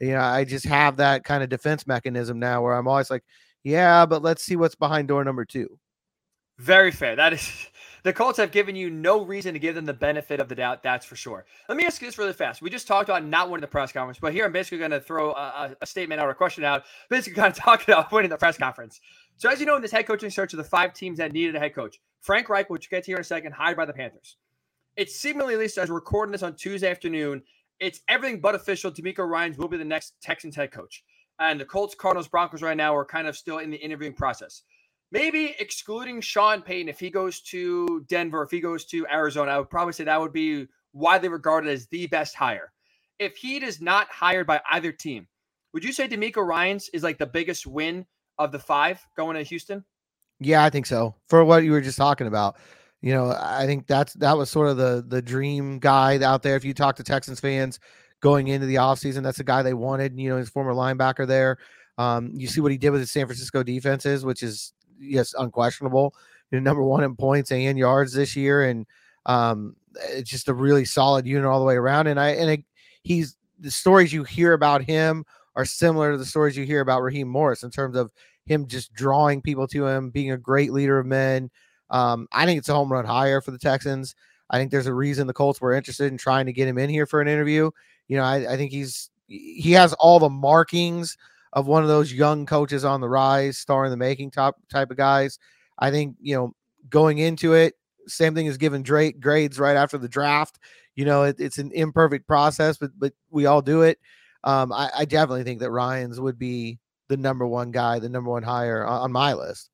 you 0.00 0.10
know 0.10 0.20
I 0.20 0.44
just 0.44 0.66
have 0.66 0.96
that 0.98 1.24
kind 1.24 1.42
of 1.42 1.48
defense 1.48 1.86
mechanism 1.86 2.38
now 2.38 2.62
where 2.62 2.74
I'm 2.74 2.88
always 2.88 3.10
like, 3.10 3.24
yeah, 3.64 4.06
but 4.06 4.22
let's 4.22 4.42
see 4.42 4.56
what's 4.56 4.74
behind 4.74 5.08
door 5.08 5.24
number 5.24 5.44
two. 5.44 5.78
Very 6.58 6.90
fair. 6.90 7.14
That 7.14 7.32
is 7.32 7.68
the 8.02 8.12
Colts 8.12 8.38
have 8.38 8.50
given 8.50 8.74
you 8.74 8.90
no 8.90 9.24
reason 9.24 9.54
to 9.54 9.60
give 9.60 9.74
them 9.74 9.84
the 9.84 9.94
benefit 9.94 10.40
of 10.40 10.48
the 10.48 10.54
doubt. 10.56 10.82
That's 10.82 11.06
for 11.06 11.14
sure. 11.14 11.46
Let 11.68 11.78
me 11.78 11.84
ask 11.84 12.02
you 12.02 12.08
this 12.08 12.18
really 12.18 12.32
fast. 12.32 12.60
We 12.60 12.68
just 12.68 12.88
talked 12.88 13.08
about 13.08 13.24
not 13.24 13.48
winning 13.48 13.62
the 13.62 13.68
press 13.68 13.92
conference, 13.92 14.18
but 14.20 14.32
here 14.32 14.44
I'm 14.44 14.52
basically 14.52 14.78
going 14.78 14.90
to 14.90 15.00
throw 15.00 15.32
a, 15.32 15.76
a, 15.80 15.86
statement 15.86 16.20
out 16.20 16.26
or 16.26 16.30
a 16.30 16.34
question 16.34 16.64
out, 16.64 16.84
basically 17.10 17.40
kind 17.40 17.52
of 17.52 17.58
talking 17.58 17.92
about 17.92 18.10
winning 18.12 18.30
the 18.30 18.36
press 18.36 18.58
conference. 18.58 19.00
So, 19.36 19.48
as 19.48 19.60
you 19.60 19.66
know, 19.66 19.76
in 19.76 19.82
this 19.82 19.92
head 19.92 20.06
coaching 20.06 20.30
search 20.30 20.52
of 20.52 20.56
the 20.56 20.64
five 20.64 20.92
teams 20.92 21.18
that 21.18 21.32
needed 21.32 21.54
a 21.54 21.60
head 21.60 21.74
coach, 21.74 22.00
Frank 22.20 22.48
Reich, 22.48 22.68
which 22.68 22.88
we'll 22.90 22.98
get 22.98 23.04
to 23.04 23.10
here 23.12 23.16
in 23.16 23.22
a 23.22 23.24
second, 23.24 23.52
hired 23.52 23.76
by 23.76 23.84
the 23.84 23.92
Panthers. 23.92 24.36
It's 24.96 25.14
seemingly, 25.14 25.54
at 25.54 25.60
least 25.60 25.78
as 25.78 25.90
recording 25.90 26.32
this 26.32 26.42
on 26.42 26.56
Tuesday 26.56 26.90
afternoon, 26.90 27.42
it's 27.78 28.00
everything 28.08 28.40
but 28.40 28.56
official. 28.56 28.90
DeMeco 28.90 29.28
Ryans 29.28 29.56
will 29.56 29.68
be 29.68 29.76
the 29.76 29.84
next 29.84 30.14
Texans 30.20 30.56
head 30.56 30.72
coach. 30.72 31.04
And 31.38 31.60
the 31.60 31.64
Colts, 31.64 31.94
Cardinals, 31.94 32.26
Broncos 32.26 32.62
right 32.62 32.76
now 32.76 32.96
are 32.96 33.04
kind 33.04 33.28
of 33.28 33.36
still 33.36 33.58
in 33.58 33.70
the 33.70 33.76
interviewing 33.76 34.12
process. 34.12 34.62
Maybe 35.10 35.54
excluding 35.58 36.20
Sean 36.20 36.60
Payton, 36.60 36.88
if 36.88 37.00
he 37.00 37.10
goes 37.10 37.40
to 37.42 38.04
Denver, 38.08 38.42
if 38.42 38.50
he 38.50 38.60
goes 38.60 38.84
to 38.86 39.06
Arizona, 39.10 39.52
I 39.52 39.58
would 39.58 39.70
probably 39.70 39.94
say 39.94 40.04
that 40.04 40.20
would 40.20 40.32
be 40.32 40.66
widely 40.92 41.28
regarded 41.28 41.70
as 41.70 41.86
the 41.86 42.06
best 42.08 42.34
hire. 42.34 42.72
If 43.18 43.36
he 43.36 43.56
is 43.56 43.80
not 43.80 44.08
hired 44.10 44.46
by 44.46 44.60
either 44.70 44.92
team, 44.92 45.26
would 45.72 45.82
you 45.84 45.92
say 45.92 46.08
DeMeco 46.08 46.46
Ryans 46.46 46.90
is 46.92 47.02
like 47.02 47.18
the 47.18 47.26
biggest 47.26 47.66
win 47.66 48.06
of 48.38 48.52
the 48.52 48.58
five 48.58 49.04
going 49.16 49.36
to 49.36 49.42
Houston? 49.42 49.84
Yeah, 50.40 50.64
I 50.64 50.70
think 50.70 50.86
so. 50.86 51.14
For 51.28 51.44
what 51.44 51.64
you 51.64 51.72
were 51.72 51.80
just 51.80 51.98
talking 51.98 52.26
about, 52.26 52.56
you 53.00 53.12
know, 53.12 53.34
I 53.38 53.66
think 53.66 53.86
that's 53.86 54.12
that 54.14 54.36
was 54.36 54.50
sort 54.50 54.68
of 54.68 54.76
the 54.76 55.04
the 55.06 55.22
dream 55.22 55.78
guy 55.78 56.22
out 56.22 56.42
there. 56.42 56.56
If 56.56 56.64
you 56.64 56.74
talk 56.74 56.96
to 56.96 57.04
Texans 57.04 57.40
fans 57.40 57.80
going 58.20 58.48
into 58.48 58.66
the 58.66 58.76
offseason, 58.76 59.22
that's 59.22 59.38
the 59.38 59.44
guy 59.44 59.62
they 59.62 59.74
wanted. 59.74 60.18
You 60.18 60.30
know, 60.30 60.36
his 60.36 60.48
former 60.48 60.74
linebacker 60.74 61.26
there. 61.26 61.58
Um, 61.96 62.30
you 62.34 62.46
see 62.46 62.60
what 62.60 62.70
he 62.72 62.78
did 62.78 62.90
with 62.90 63.00
the 63.00 63.06
San 63.06 63.26
Francisco 63.26 63.62
defenses, 63.62 64.24
which 64.24 64.42
is 64.42 64.72
yes, 65.00 65.34
unquestionable. 65.38 66.14
Number 66.50 66.82
one 66.82 67.04
in 67.04 67.14
points 67.14 67.52
and 67.52 67.78
yards 67.78 68.12
this 68.14 68.34
year, 68.34 68.64
and 68.64 68.86
um, 69.26 69.76
it's 70.10 70.30
just 70.30 70.48
a 70.48 70.54
really 70.54 70.84
solid 70.84 71.26
unit 71.26 71.44
all 71.44 71.58
the 71.58 71.66
way 71.66 71.76
around. 71.76 72.06
And 72.06 72.18
I 72.18 72.30
and 72.30 72.50
it, 72.50 72.64
he's 73.02 73.36
the 73.58 73.70
stories 73.70 74.12
you 74.12 74.24
hear 74.24 74.54
about 74.54 74.82
him 74.82 75.24
are 75.56 75.64
similar 75.64 76.12
to 76.12 76.18
the 76.18 76.24
stories 76.24 76.56
you 76.56 76.64
hear 76.64 76.80
about 76.80 77.02
Raheem 77.02 77.28
Morris 77.28 77.64
in 77.64 77.70
terms 77.70 77.96
of 77.96 78.12
him 78.46 78.66
just 78.66 78.94
drawing 78.94 79.42
people 79.42 79.66
to 79.68 79.86
him, 79.86 80.10
being 80.10 80.32
a 80.32 80.38
great 80.38 80.72
leader 80.72 80.98
of 80.98 81.06
men. 81.06 81.50
Um, 81.90 82.28
I 82.32 82.46
think 82.46 82.58
it's 82.58 82.68
a 82.68 82.74
home 82.74 82.92
run 82.92 83.04
hire 83.04 83.40
for 83.40 83.50
the 83.50 83.58
Texans. 83.58 84.14
I 84.50 84.58
think 84.58 84.70
there's 84.70 84.86
a 84.86 84.94
reason 84.94 85.26
the 85.26 85.34
Colts 85.34 85.60
were 85.60 85.74
interested 85.74 86.10
in 86.10 86.16
trying 86.16 86.46
to 86.46 86.52
get 86.52 86.68
him 86.68 86.78
in 86.78 86.88
here 86.88 87.06
for 87.06 87.20
an 87.20 87.28
interview. 87.28 87.70
You 88.08 88.16
know, 88.16 88.22
I, 88.22 88.54
I 88.54 88.56
think 88.56 88.72
he's 88.72 89.10
he 89.26 89.72
has 89.72 89.92
all 89.94 90.18
the 90.18 90.30
markings 90.30 91.18
of 91.58 91.66
one 91.66 91.82
of 91.82 91.88
those 91.88 92.12
young 92.12 92.46
coaches 92.46 92.84
on 92.84 93.00
the 93.00 93.08
rise, 93.08 93.58
star 93.58 93.84
in 93.84 93.90
the 93.90 93.96
making 93.96 94.30
top 94.30 94.56
type 94.70 94.90
of 94.90 94.96
guys. 94.96 95.38
I 95.78 95.90
think, 95.90 96.16
you 96.20 96.34
know, 96.34 96.54
going 96.88 97.18
into 97.18 97.54
it, 97.54 97.74
same 98.06 98.34
thing 98.34 98.48
as 98.48 98.56
giving 98.56 98.82
Drake 98.82 99.20
grades 99.20 99.58
right 99.58 99.76
after 99.76 99.98
the 99.98 100.08
draft. 100.08 100.58
You 100.94 101.04
know, 101.04 101.24
it, 101.24 101.36
it's 101.38 101.58
an 101.58 101.70
imperfect 101.72 102.26
process, 102.26 102.78
but 102.78 102.90
but 102.96 103.12
we 103.30 103.46
all 103.46 103.62
do 103.62 103.82
it. 103.82 103.98
um, 104.44 104.72
I, 104.72 104.90
I 104.98 105.04
definitely 105.04 105.44
think 105.44 105.60
that 105.60 105.70
Ryans 105.70 106.20
would 106.20 106.38
be 106.38 106.78
the 107.08 107.16
number 107.16 107.46
one 107.46 107.70
guy, 107.70 107.98
the 107.98 108.08
number 108.08 108.30
one 108.30 108.42
hire 108.42 108.86
on, 108.86 109.02
on 109.02 109.12
my 109.12 109.34
list. 109.34 109.70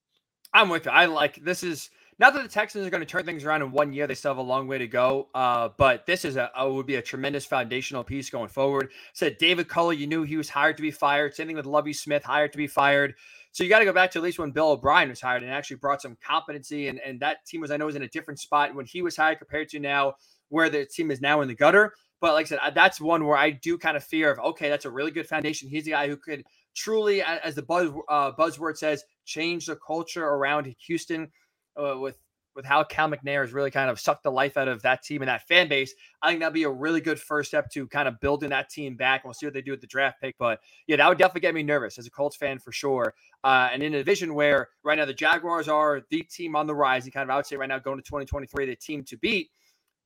I'm 0.53 0.69
with 0.69 0.87
you. 0.87 0.93
I 0.93 1.07
like 1.07 1.37
this 1.45 1.63
is 1.63 1.91
not 2.19 2.35
that 2.35 2.43
the 2.43 2.49
Texans 2.49 2.87
are 2.87 2.91
going 2.91 3.01
to 3.01 3.07
turn 3.07 3.25
things 3.25 3.45
around 3.45 3.63
in 3.63 3.73
one 3.73 3.93
year. 3.93 4.07
They 4.07 4.15
still 4.15 4.31
have 4.31 4.39
a 4.39 4.43
long 4.43 4.69
way 4.69 4.79
to 4.79 4.87
go. 4.87 5.29
Uh, 5.35 5.71
but 5.77 6.07
this 6.07 6.25
is 6.25 6.37
a, 6.37 6.51
a, 6.57 6.71
would 6.71 6.87
be 6.87 6.97
a 6.97 7.03
tremendous 7.03 7.45
foundational 7.45 8.05
piece 8.05 8.31
going 8.31 8.49
forward. 8.49 8.91
Said 9.13 9.39
David 9.39 9.69
Culley, 9.69 9.97
you 9.97 10.07
knew 10.07 10.23
he 10.23 10.37
was 10.37 10.49
hired 10.49 10.77
to 10.77 10.83
be 10.83 10.91
fired. 10.91 11.35
Same 11.35 11.47
thing 11.47 11.57
with 11.57 11.67
Lovie 11.67 11.93
Smith, 11.93 12.23
hired 12.23 12.53
to 12.53 12.59
be 12.59 12.67
fired. 12.67 13.15
So 13.53 13.63
you 13.63 13.71
got 13.71 13.81
to 13.81 13.85
go 13.85 13.93
back 13.93 14.11
to 14.13 14.19
at 14.19 14.25
least 14.25 14.39
when 14.39 14.51
Bill 14.51 14.71
O'Brien 14.71 15.09
was 15.09 15.21
hired 15.21 15.43
and 15.43 15.53
actually 15.53 15.77
brought 15.77 16.03
some 16.03 16.17
competency. 16.25 16.89
And, 16.89 17.01
and 17.01 17.21
that 17.21 17.45
team 17.47 17.61
was, 17.61 17.71
I 17.71 17.77
know, 17.77 17.87
was 17.87 17.97
in 17.97 18.03
a 18.03 18.09
different 18.09 18.41
spot 18.41 18.75
when 18.75 18.87
he 18.87 19.03
was 19.03 19.17
hired 19.17 19.39
compared 19.39 19.69
to 19.71 19.79
now 19.79 20.15
where 20.49 20.69
the 20.69 20.85
team 20.85 21.11
is 21.11 21.21
now 21.21 21.41
in 21.41 21.49
the 21.49 21.55
gutter. 21.55 21.95
But 22.21 22.35
like 22.35 22.47
I 22.47 22.49
said, 22.49 22.75
that's 22.75 23.01
one 23.01 23.27
where 23.27 23.37
I 23.37 23.51
do 23.51 23.77
kind 23.77 23.97
of 23.97 24.05
fear 24.05 24.31
of, 24.31 24.39
okay, 24.39 24.69
that's 24.69 24.87
a 24.87 24.91
really 24.91 25.11
good 25.11 25.29
foundation. 25.29 25.69
He's 25.69 25.85
the 25.85 25.91
guy 25.91 26.09
who 26.09 26.17
could 26.17 26.45
truly, 26.75 27.23
as 27.23 27.55
the 27.55 27.63
buzz 27.63 27.91
uh, 28.09 28.33
buzzword 28.33 28.77
says, 28.77 29.05
change 29.25 29.67
the 29.67 29.77
culture 29.77 30.25
around 30.25 30.75
Houston 30.87 31.31
uh, 31.77 31.99
with 31.99 32.19
with 32.55 32.65
how 32.65 32.85
Cal 32.85 33.09
McNair 33.09 33.43
has 33.43 33.53
really 33.53 33.71
kind 33.71 33.91
of 33.91 33.99
sucked 33.99 34.23
the 34.23 34.31
life 34.31 34.57
out 34.57 34.69
of 34.69 34.83
that 34.83 35.03
team 35.03 35.23
and 35.23 35.29
that 35.29 35.47
fan 35.47 35.69
base. 35.69 35.95
I 36.23 36.29
think 36.29 36.41
that'd 36.41 36.55
be 36.55 36.63
a 36.65 36.71
really 36.71 37.01
good 37.01 37.19
first 37.19 37.49
step 37.49 37.71
to 37.73 37.87
kind 37.89 38.07
of 38.09 38.21
building 38.21 38.51
that 38.51 38.71
team 38.71 38.97
back. 38.97 39.25
We'll 39.25 39.35
see 39.35 39.47
what 39.47 39.55
they 39.55 39.63
do 39.63 39.73
with 39.73 39.81
the 39.81 39.87
draft 39.87 40.21
pick, 40.21 40.37
but 40.39 40.61
yeah, 40.87 40.97
that 40.97 41.09
would 41.09 41.19
definitely 41.19 41.41
get 41.41 41.55
me 41.55 41.63
nervous 41.63 41.99
as 41.99 42.07
a 42.07 42.11
Colts 42.11 42.37
fan 42.37 42.59
for 42.59 42.73
sure. 42.73 43.15
Uh, 43.43 43.71
and 43.73 43.83
in 43.83 43.95
a 43.95 43.99
division 43.99 44.35
where 44.35 44.69
right 44.85 44.97
now 44.97 45.05
the 45.05 45.15
Jaguars 45.15 45.69
are 45.69 46.03
the 46.11 46.23
team 46.23 46.57
on 46.57 46.67
the 46.67 46.75
rise, 46.75 47.05
and 47.05 47.13
kind 47.13 47.29
of 47.29 47.35
I 47.35 47.37
would 47.37 47.47
say 47.47 47.57
right 47.57 47.69
now 47.69 47.79
going 47.79 47.99
to 47.99 48.03
2023, 48.03 48.67
the 48.67 48.77
team 48.77 49.05
to 49.05 49.17
beat. 49.17 49.51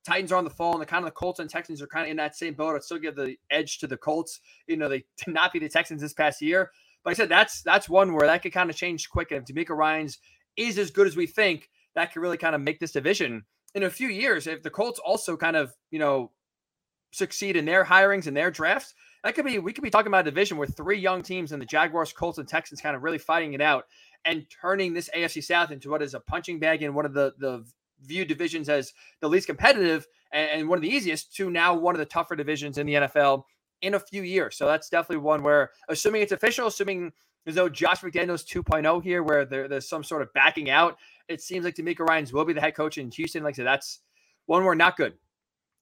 Titans 0.04 0.32
are 0.32 0.36
on 0.36 0.44
the 0.44 0.50
fall, 0.50 0.72
and 0.72 0.80
the 0.80 0.86
kind 0.86 1.04
of 1.04 1.06
the 1.06 1.14
Colts 1.14 1.38
and 1.40 1.50
Texans 1.50 1.82
are 1.82 1.86
kind 1.86 2.06
of 2.06 2.10
in 2.10 2.16
that 2.16 2.34
same 2.34 2.54
boat. 2.54 2.76
I'd 2.76 2.82
still 2.82 2.98
give 2.98 3.14
the 3.14 3.36
edge 3.50 3.78
to 3.78 3.86
the 3.86 3.96
Colts. 3.96 4.40
You 4.66 4.76
know, 4.76 4.88
they 4.88 5.04
did 5.24 5.34
not 5.34 5.52
be 5.52 5.58
the 5.58 5.68
Texans 5.68 6.00
this 6.00 6.14
past 6.14 6.40
year. 6.40 6.70
But 7.04 7.10
I 7.10 7.14
said 7.14 7.28
that's 7.28 7.62
that's 7.62 7.88
one 7.88 8.14
where 8.14 8.26
that 8.26 8.42
could 8.42 8.52
kind 8.52 8.70
of 8.70 8.76
change 8.76 9.08
quick. 9.08 9.30
And 9.30 9.40
if 9.40 9.54
DeMeco 9.54 9.76
Ryans 9.76 10.18
is 10.58 10.78
as 10.78 10.90
good 10.90 11.06
as 11.06 11.16
we 11.16 11.26
think, 11.26 11.70
that 11.94 12.12
could 12.12 12.20
really 12.20 12.36
kind 12.36 12.54
of 12.54 12.60
make 12.60 12.80
this 12.80 12.92
division 12.92 13.44
in 13.74 13.82
a 13.84 13.90
few 13.90 14.08
years. 14.08 14.46
If 14.46 14.62
the 14.62 14.70
Colts 14.70 14.98
also 14.98 15.36
kind 15.36 15.56
of, 15.56 15.72
you 15.90 15.98
know, 15.98 16.32
succeed 17.12 17.56
in 17.56 17.64
their 17.64 17.84
hirings 17.84 18.26
and 18.26 18.36
their 18.36 18.50
drafts, 18.50 18.94
that 19.24 19.34
could 19.34 19.44
be 19.44 19.58
we 19.58 19.72
could 19.72 19.82
be 19.84 19.90
talking 19.90 20.08
about 20.08 20.26
a 20.26 20.30
division 20.30 20.58
where 20.58 20.66
three 20.66 20.98
young 20.98 21.22
teams 21.22 21.52
in 21.52 21.58
the 21.58 21.66
Jaguars, 21.66 22.12
Colts, 22.12 22.38
and 22.38 22.46
Texans 22.46 22.80
kind 22.80 22.94
of 22.94 23.02
really 23.02 23.18
fighting 23.18 23.54
it 23.54 23.60
out 23.60 23.86
and 24.24 24.46
turning 24.48 24.92
this 24.92 25.10
AFC 25.16 25.42
South 25.42 25.70
into 25.70 25.90
what 25.90 26.02
is 26.02 26.14
a 26.14 26.20
punching 26.20 26.58
bag 26.58 26.82
in 26.82 26.94
one 26.94 27.06
of 27.06 27.14
the 27.14 27.34
the 27.38 27.64
view 28.02 28.24
divisions 28.24 28.68
as 28.68 28.92
the 29.20 29.28
least 29.28 29.46
competitive 29.46 30.06
and, 30.32 30.50
and, 30.50 30.68
one 30.68 30.78
of 30.78 30.82
the 30.82 30.88
easiest 30.88 31.34
to 31.34 31.50
now 31.50 31.74
one 31.74 31.96
of 31.96 31.98
the 31.98 32.04
tougher 32.04 32.36
divisions 32.36 32.78
in 32.78 32.86
the 32.86 32.94
NFL 32.94 33.42
in 33.82 33.94
a 33.94 34.00
few 34.00 34.22
years. 34.22 34.56
So 34.56 34.66
that's 34.66 34.88
definitely 34.88 35.24
one 35.24 35.42
where, 35.42 35.70
assuming 35.88 36.22
it's 36.22 36.32
official, 36.32 36.66
assuming 36.66 37.12
there's 37.44 37.56
no 37.56 37.68
Josh 37.68 38.00
McDaniels 38.00 38.46
2.0 38.46 39.02
here, 39.02 39.22
where 39.22 39.44
there, 39.44 39.68
there's 39.68 39.88
some 39.88 40.04
sort 40.04 40.22
of 40.22 40.32
backing 40.32 40.70
out, 40.70 40.98
it 41.28 41.42
seems 41.42 41.64
like 41.64 41.74
DeMeco 41.74 42.00
Ryans 42.00 42.32
will 42.32 42.44
be 42.44 42.52
the 42.52 42.60
head 42.60 42.74
coach 42.74 42.98
in 42.98 43.10
Houston. 43.10 43.42
Like 43.42 43.54
I 43.54 43.56
said, 43.56 43.66
that's 43.66 44.00
one 44.46 44.64
where 44.64 44.74
not 44.74 44.96
good. 44.96 45.12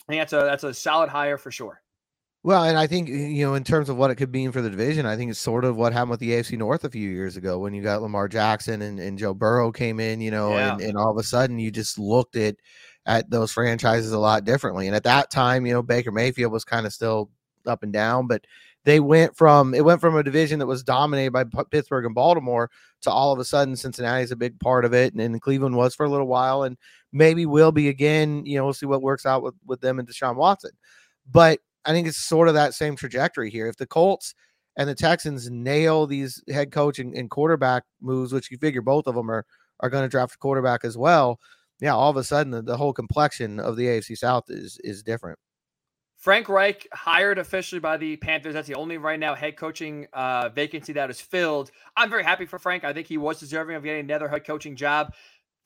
I 0.08 0.12
think 0.12 0.20
that's 0.20 0.32
a 0.32 0.44
that's 0.44 0.64
a 0.64 0.74
solid 0.74 1.08
hire 1.08 1.38
for 1.38 1.50
sure. 1.50 1.82
Well, 2.42 2.62
and 2.64 2.78
I 2.78 2.86
think 2.86 3.08
you 3.08 3.44
know, 3.44 3.54
in 3.54 3.64
terms 3.64 3.88
of 3.88 3.96
what 3.96 4.10
it 4.10 4.16
could 4.16 4.32
mean 4.32 4.52
for 4.52 4.62
the 4.62 4.70
division, 4.70 5.06
I 5.06 5.16
think 5.16 5.30
it's 5.30 5.40
sort 5.40 5.64
of 5.64 5.76
what 5.76 5.92
happened 5.92 6.10
with 6.10 6.20
the 6.20 6.30
AFC 6.30 6.58
North 6.58 6.84
a 6.84 6.90
few 6.90 7.10
years 7.10 7.36
ago 7.36 7.58
when 7.58 7.74
you 7.74 7.82
got 7.82 8.02
Lamar 8.02 8.28
Jackson 8.28 8.82
and, 8.82 9.00
and 9.00 9.18
Joe 9.18 9.34
Burrow 9.34 9.72
came 9.72 9.98
in, 9.98 10.20
you 10.20 10.30
know, 10.30 10.50
yeah. 10.50 10.74
and, 10.74 10.80
and 10.80 10.96
all 10.96 11.10
of 11.10 11.16
a 11.16 11.24
sudden 11.24 11.58
you 11.58 11.70
just 11.70 11.98
looked 11.98 12.36
at 12.36 12.56
at 13.04 13.30
those 13.30 13.52
franchises 13.52 14.12
a 14.12 14.18
lot 14.18 14.44
differently. 14.44 14.86
And 14.86 14.94
at 14.94 15.04
that 15.04 15.30
time, 15.30 15.66
you 15.66 15.72
know, 15.72 15.82
Baker 15.82 16.12
Mayfield 16.12 16.52
was 16.52 16.64
kind 16.64 16.86
of 16.86 16.92
still 16.92 17.30
up 17.66 17.82
and 17.82 17.92
down, 17.92 18.26
but 18.26 18.44
they 18.86 19.00
went 19.00 19.36
from 19.36 19.74
it 19.74 19.84
went 19.84 20.00
from 20.00 20.16
a 20.16 20.22
division 20.22 20.60
that 20.60 20.66
was 20.66 20.84
dominated 20.84 21.32
by 21.32 21.44
Pittsburgh 21.72 22.06
and 22.06 22.14
Baltimore 22.14 22.70
to 23.02 23.10
all 23.10 23.32
of 23.32 23.40
a 23.40 23.44
sudden 23.44 23.74
Cincinnati's 23.74 24.30
a 24.30 24.36
big 24.36 24.58
part 24.60 24.84
of 24.84 24.94
it, 24.94 25.12
and, 25.12 25.20
and 25.20 25.42
Cleveland 25.42 25.76
was 25.76 25.94
for 25.94 26.06
a 26.06 26.08
little 26.08 26.28
while, 26.28 26.62
and 26.62 26.78
maybe 27.12 27.46
will 27.46 27.72
be 27.72 27.88
again. 27.88 28.46
You 28.46 28.56
know, 28.56 28.64
we'll 28.64 28.74
see 28.74 28.86
what 28.86 29.02
works 29.02 29.26
out 29.26 29.42
with 29.42 29.54
with 29.66 29.80
them 29.80 29.98
and 29.98 30.08
Deshaun 30.08 30.36
Watson, 30.36 30.70
but 31.30 31.58
I 31.84 31.92
think 31.92 32.06
it's 32.06 32.16
sort 32.16 32.46
of 32.46 32.54
that 32.54 32.74
same 32.74 32.94
trajectory 32.94 33.50
here. 33.50 33.66
If 33.66 33.76
the 33.76 33.86
Colts 33.86 34.34
and 34.76 34.88
the 34.88 34.94
Texans 34.94 35.50
nail 35.50 36.06
these 36.06 36.42
head 36.48 36.70
coach 36.70 37.00
and, 37.00 37.12
and 37.14 37.28
quarterback 37.28 37.82
moves, 38.00 38.32
which 38.32 38.52
you 38.52 38.58
figure 38.58 38.82
both 38.82 39.08
of 39.08 39.16
them 39.16 39.30
are 39.30 39.44
are 39.80 39.90
going 39.90 40.04
to 40.04 40.08
draft 40.08 40.36
a 40.36 40.38
quarterback 40.38 40.84
as 40.84 40.96
well, 40.96 41.40
yeah, 41.80 41.94
all 41.94 42.10
of 42.10 42.16
a 42.16 42.24
sudden 42.24 42.52
the, 42.52 42.62
the 42.62 42.76
whole 42.76 42.92
complexion 42.92 43.58
of 43.58 43.76
the 43.76 43.86
AFC 43.86 44.16
South 44.16 44.44
is 44.48 44.78
is 44.84 45.02
different. 45.02 45.40
Frank 46.16 46.48
Reich 46.48 46.88
hired 46.92 47.38
officially 47.38 47.78
by 47.78 47.96
the 47.96 48.16
Panthers. 48.16 48.54
That's 48.54 48.66
the 48.66 48.74
only 48.74 48.96
right 48.98 49.20
now 49.20 49.34
head 49.34 49.56
coaching 49.56 50.06
uh, 50.12 50.48
vacancy 50.48 50.92
that 50.94 51.10
is 51.10 51.20
filled. 51.20 51.70
I'm 51.96 52.10
very 52.10 52.24
happy 52.24 52.46
for 52.46 52.58
Frank. 52.58 52.84
I 52.84 52.92
think 52.92 53.06
he 53.06 53.18
was 53.18 53.38
deserving 53.38 53.76
of 53.76 53.84
getting 53.84 54.00
another 54.00 54.28
head 54.28 54.46
coaching 54.46 54.76
job. 54.76 55.12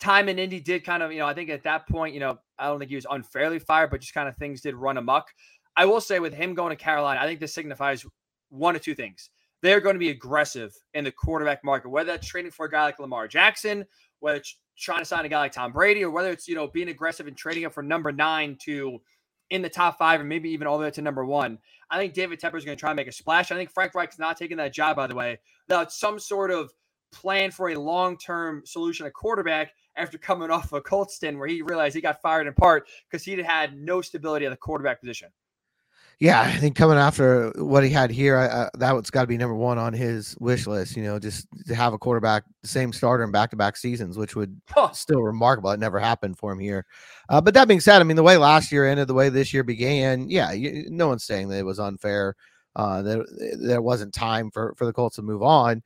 Time 0.01 0.29
in 0.29 0.39
Indy 0.39 0.61
did 0.61 0.85
kind 0.85 1.03
of, 1.03 1.13
you 1.13 1.19
know, 1.19 1.27
I 1.27 1.35
think 1.35 1.51
at 1.51 1.63
that 1.65 1.87
point, 1.89 2.15
you 2.15 2.21
know, 2.21 2.39
I 2.59 2.67
don't 2.67 2.79
think 2.79 2.89
he 2.89 2.97
was 2.97 3.07
unfairly 3.09 3.59
fired, 3.59 3.91
but 3.91 4.01
just 4.01 4.15
kind 4.15 4.29
of 4.29 4.37
things 4.37 4.61
did 4.61 4.75
run 4.75 4.97
amok. 4.97 5.29
I 5.77 5.85
will 5.85 6.01
say 6.01 6.19
with 6.19 6.35
him 6.35 6.55
going 6.55 6.77
to 6.77 6.83
Carolina, 6.83 7.21
I 7.21 7.27
think 7.27 7.39
this 7.39 7.55
signifies 7.55 8.05
one 8.49 8.75
of 8.75 8.83
two 8.83 8.95
things. 8.95 9.31
They're 9.63 9.81
going 9.81 9.95
to 9.95 10.01
be 10.01 10.11
aggressive 10.11 10.75
in 10.95 11.05
the 11.05 11.13
quarterback 11.13 11.63
market, 11.63 11.91
whether 11.91 12.13
that's 12.13 12.27
trading 12.27 12.51
for 12.51 12.67
a 12.67 12.71
guy 12.71 12.85
like 12.85 12.99
Lamar 12.99 13.29
Jackson, 13.29 13.85
whether 14.21 14.39
it's 14.39 14.57
trying 14.77 15.01
to 15.01 15.05
sign 15.05 15.27
a 15.27 15.29
guy 15.29 15.39
like 15.39 15.53
Tom 15.53 15.73
Brady, 15.73 16.03
or 16.03 16.11
whether 16.11 16.31
it's, 16.31 16.49
you 16.49 16.55
know, 16.55 16.67
being 16.67 16.89
aggressive 16.89 17.27
and 17.27 17.37
trading 17.37 17.63
him 17.63 17.71
for 17.71 17.83
number 17.83 18.11
nine 18.11 18.57
to 18.63 19.01
in 19.51 19.63
the 19.63 19.69
top 19.69 19.99
five, 19.99 20.21
or 20.21 20.25
maybe 20.25 20.51
even 20.51 20.67
all 20.67 20.79
the 20.79 20.85
way 20.85 20.91
to 20.91 21.03
number 21.03 21.25
one. 21.25 21.59
I 21.91 21.99
think 21.99 22.15
David 22.15 22.41
Tepper 22.41 22.57
is 22.57 22.65
going 22.65 22.77
to 22.77 22.81
try 22.81 22.91
and 22.91 22.97
make 22.97 23.09
a 23.09 23.13
splash. 23.13 23.51
I 23.51 23.57
think 23.57 23.71
Frank 23.71 23.95
Reich's 23.95 24.19
not 24.19 24.37
taking 24.37 24.57
that 24.59 24.73
job, 24.73 24.97
by 24.97 25.07
the 25.07 25.15
way, 25.15 25.39
without 25.69 25.93
some 25.93 26.19
sort 26.19 26.51
of 26.51 26.73
plan 27.13 27.51
for 27.51 27.71
a 27.71 27.75
long 27.75 28.17
term 28.17 28.63
solution 28.65 29.07
at 29.07 29.13
quarterback 29.13 29.73
after 29.97 30.17
coming 30.19 30.51
off 30.51 30.67
of 30.67 30.73
a 30.75 30.81
Colts 30.81 31.17
stint 31.17 31.37
where 31.37 31.49
he 31.49 31.63
realized 31.63 31.95
he 31.95 32.01
got 32.01 32.23
fired 32.23 32.47
in 32.47 32.55
part 32.55 32.89
because 33.11 33.25
he 33.25 33.37
had 33.43 33.77
no 33.77 34.01
stability 34.01 34.47
at 34.47 34.51
the 34.51 34.57
quarterback 34.57 35.01
position 35.01 35.29
yeah, 36.21 36.43
I 36.43 36.59
think 36.59 36.77
coming 36.77 36.99
after 36.99 37.51
what 37.57 37.83
he 37.83 37.89
had 37.89 38.11
here, 38.11 38.37
I, 38.37 38.65
I, 38.65 38.71
that 38.75 38.95
has 38.95 39.09
got 39.11 39.23
to 39.23 39.27
be 39.27 39.39
number 39.39 39.55
one 39.55 39.79
on 39.79 39.95
his 39.95 40.37
wish 40.39 40.67
list. 40.67 40.95
You 40.95 41.03
know, 41.03 41.19
just 41.19 41.47
to 41.67 41.75
have 41.75 41.95
a 41.95 41.99
quarterback, 41.99 42.45
the 42.61 42.69
same 42.69 42.93
starter 42.93 43.25
in 43.25 43.33
back 43.33 43.49
to 43.51 43.57
back 43.57 43.79
seasons, 43.79 44.19
which 44.19 44.37
would 44.37 44.61
huh. 44.69 44.93
still 44.93 45.23
remarkable. 45.23 45.71
It 45.71 45.81
never 45.81 45.99
happened 45.99 46.37
for 46.37 46.53
him 46.53 46.59
here. 46.59 46.85
Uh, 47.31 47.41
but 47.41 47.55
that 47.55 47.69
being 47.69 47.81
said, 47.81 48.03
I 48.03 48.05
mean, 48.05 48.19
the 48.19 48.23
way 48.23 48.37
last 48.37 48.71
year 48.71 48.87
ended, 48.87 49.09
the 49.09 49.15
way 49.15 49.31
this 49.31 49.55
year 49.55 49.65
began, 49.65 50.29
yeah, 50.29 50.53
you, 50.53 50.89
no 50.91 51.09
one's 51.09 51.25
saying 51.25 51.49
that 51.49 51.59
it 51.59 51.65
was 51.65 51.81
unfair. 51.81 52.37
Uh, 52.77 53.01
that 53.01 53.59
there 53.59 53.83
wasn't 53.83 54.13
time 54.13 54.51
for 54.51 54.75
for 54.77 54.85
the 54.85 54.93
Colts 54.93 55.17
to 55.17 55.23
move 55.23 55.43
on. 55.43 55.83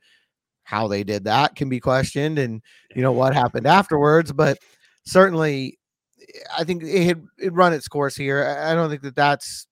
How 0.63 0.89
they 0.89 1.05
did 1.05 1.23
that 1.23 1.55
can 1.55 1.69
be 1.69 1.79
questioned, 1.79 2.39
and 2.39 2.61
you 2.93 3.01
know 3.01 3.13
what 3.13 3.33
happened 3.33 3.67
afterwards. 3.67 4.33
But 4.33 4.57
certainly, 5.05 5.79
I 6.57 6.65
think 6.65 6.83
it 6.83 7.05
had 7.05 7.23
it 7.39 7.53
run 7.53 7.71
its 7.71 7.87
course 7.87 8.17
here. 8.17 8.43
I 8.61 8.75
don't 8.75 8.89
think 8.89 9.01
that 9.03 9.15
that's 9.15 9.65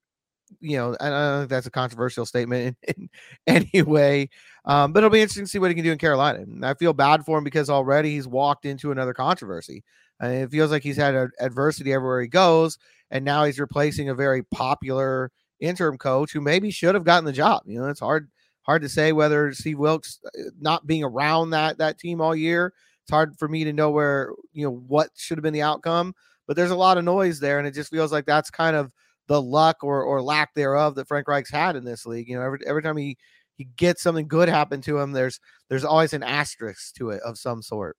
you 0.59 0.77
know, 0.77 0.95
I 0.99 1.09
don't 1.09 1.39
think 1.41 1.49
that's 1.49 1.67
a 1.67 1.71
controversial 1.71 2.25
statement 2.25 2.77
in, 2.87 3.09
in 3.47 3.69
any 3.73 3.81
way. 3.81 4.29
Um, 4.65 4.93
but 4.93 4.99
it'll 4.99 5.09
be 5.09 5.21
interesting 5.21 5.45
to 5.45 5.49
see 5.49 5.59
what 5.59 5.71
he 5.71 5.75
can 5.75 5.83
do 5.83 5.91
in 5.91 5.97
Carolina. 5.97 6.39
And 6.39 6.65
I 6.65 6.73
feel 6.73 6.93
bad 6.93 7.25
for 7.25 7.37
him 7.37 7.43
because 7.43 7.69
already 7.69 8.11
he's 8.11 8.27
walked 8.27 8.65
into 8.65 8.91
another 8.91 9.13
controversy. 9.13 9.83
And 10.19 10.33
it 10.33 10.51
feels 10.51 10.71
like 10.71 10.83
he's 10.83 10.97
had 10.97 11.15
a, 11.15 11.29
adversity 11.39 11.91
everywhere 11.91 12.21
he 12.21 12.27
goes, 12.27 12.77
and 13.11 13.25
now 13.25 13.43
he's 13.43 13.59
replacing 13.59 14.09
a 14.09 14.15
very 14.15 14.43
popular 14.43 15.31
interim 15.59 15.97
coach 15.97 16.31
who 16.31 16.41
maybe 16.41 16.71
should 16.71 16.95
have 16.95 17.03
gotten 17.03 17.25
the 17.25 17.33
job. 17.33 17.63
You 17.65 17.79
know, 17.79 17.89
it's 17.89 17.99
hard 17.99 18.29
hard 18.63 18.81
to 18.81 18.89
say 18.89 19.11
whether 19.11 19.51
Steve 19.53 19.79
Wilks 19.79 20.19
uh, 20.25 20.43
not 20.59 20.87
being 20.87 21.03
around 21.03 21.49
that 21.51 21.77
that 21.79 21.99
team 21.99 22.21
all 22.21 22.35
year. 22.35 22.73
It's 23.03 23.11
hard 23.11 23.37
for 23.37 23.47
me 23.49 23.65
to 23.65 23.73
know 23.73 23.91
where 23.91 24.31
you 24.53 24.65
know 24.65 24.75
what 24.87 25.09
should 25.15 25.37
have 25.37 25.43
been 25.43 25.53
the 25.53 25.61
outcome. 25.61 26.13
But 26.47 26.55
there's 26.55 26.71
a 26.71 26.75
lot 26.75 26.97
of 26.97 27.03
noise 27.03 27.39
there, 27.39 27.59
and 27.59 27.67
it 27.67 27.73
just 27.73 27.91
feels 27.91 28.11
like 28.11 28.25
that's 28.25 28.49
kind 28.49 28.75
of 28.75 28.91
the 29.27 29.41
luck 29.41 29.83
or 29.83 30.03
or 30.03 30.21
lack 30.21 30.53
thereof 30.53 30.95
that 30.95 31.07
Frank 31.07 31.27
Reich's 31.27 31.51
had 31.51 31.75
in 31.75 31.85
this 31.85 32.05
league. 32.05 32.27
You 32.27 32.37
know, 32.37 32.43
every 32.43 32.59
every 32.65 32.81
time 32.83 32.97
he 32.97 33.17
he 33.55 33.65
gets 33.77 34.01
something 34.01 34.27
good 34.27 34.49
happen 34.49 34.81
to 34.81 34.99
him, 34.99 35.11
there's 35.11 35.39
there's 35.69 35.85
always 35.85 36.13
an 36.13 36.23
asterisk 36.23 36.95
to 36.95 37.09
it 37.09 37.21
of 37.23 37.37
some 37.37 37.61
sort. 37.61 37.97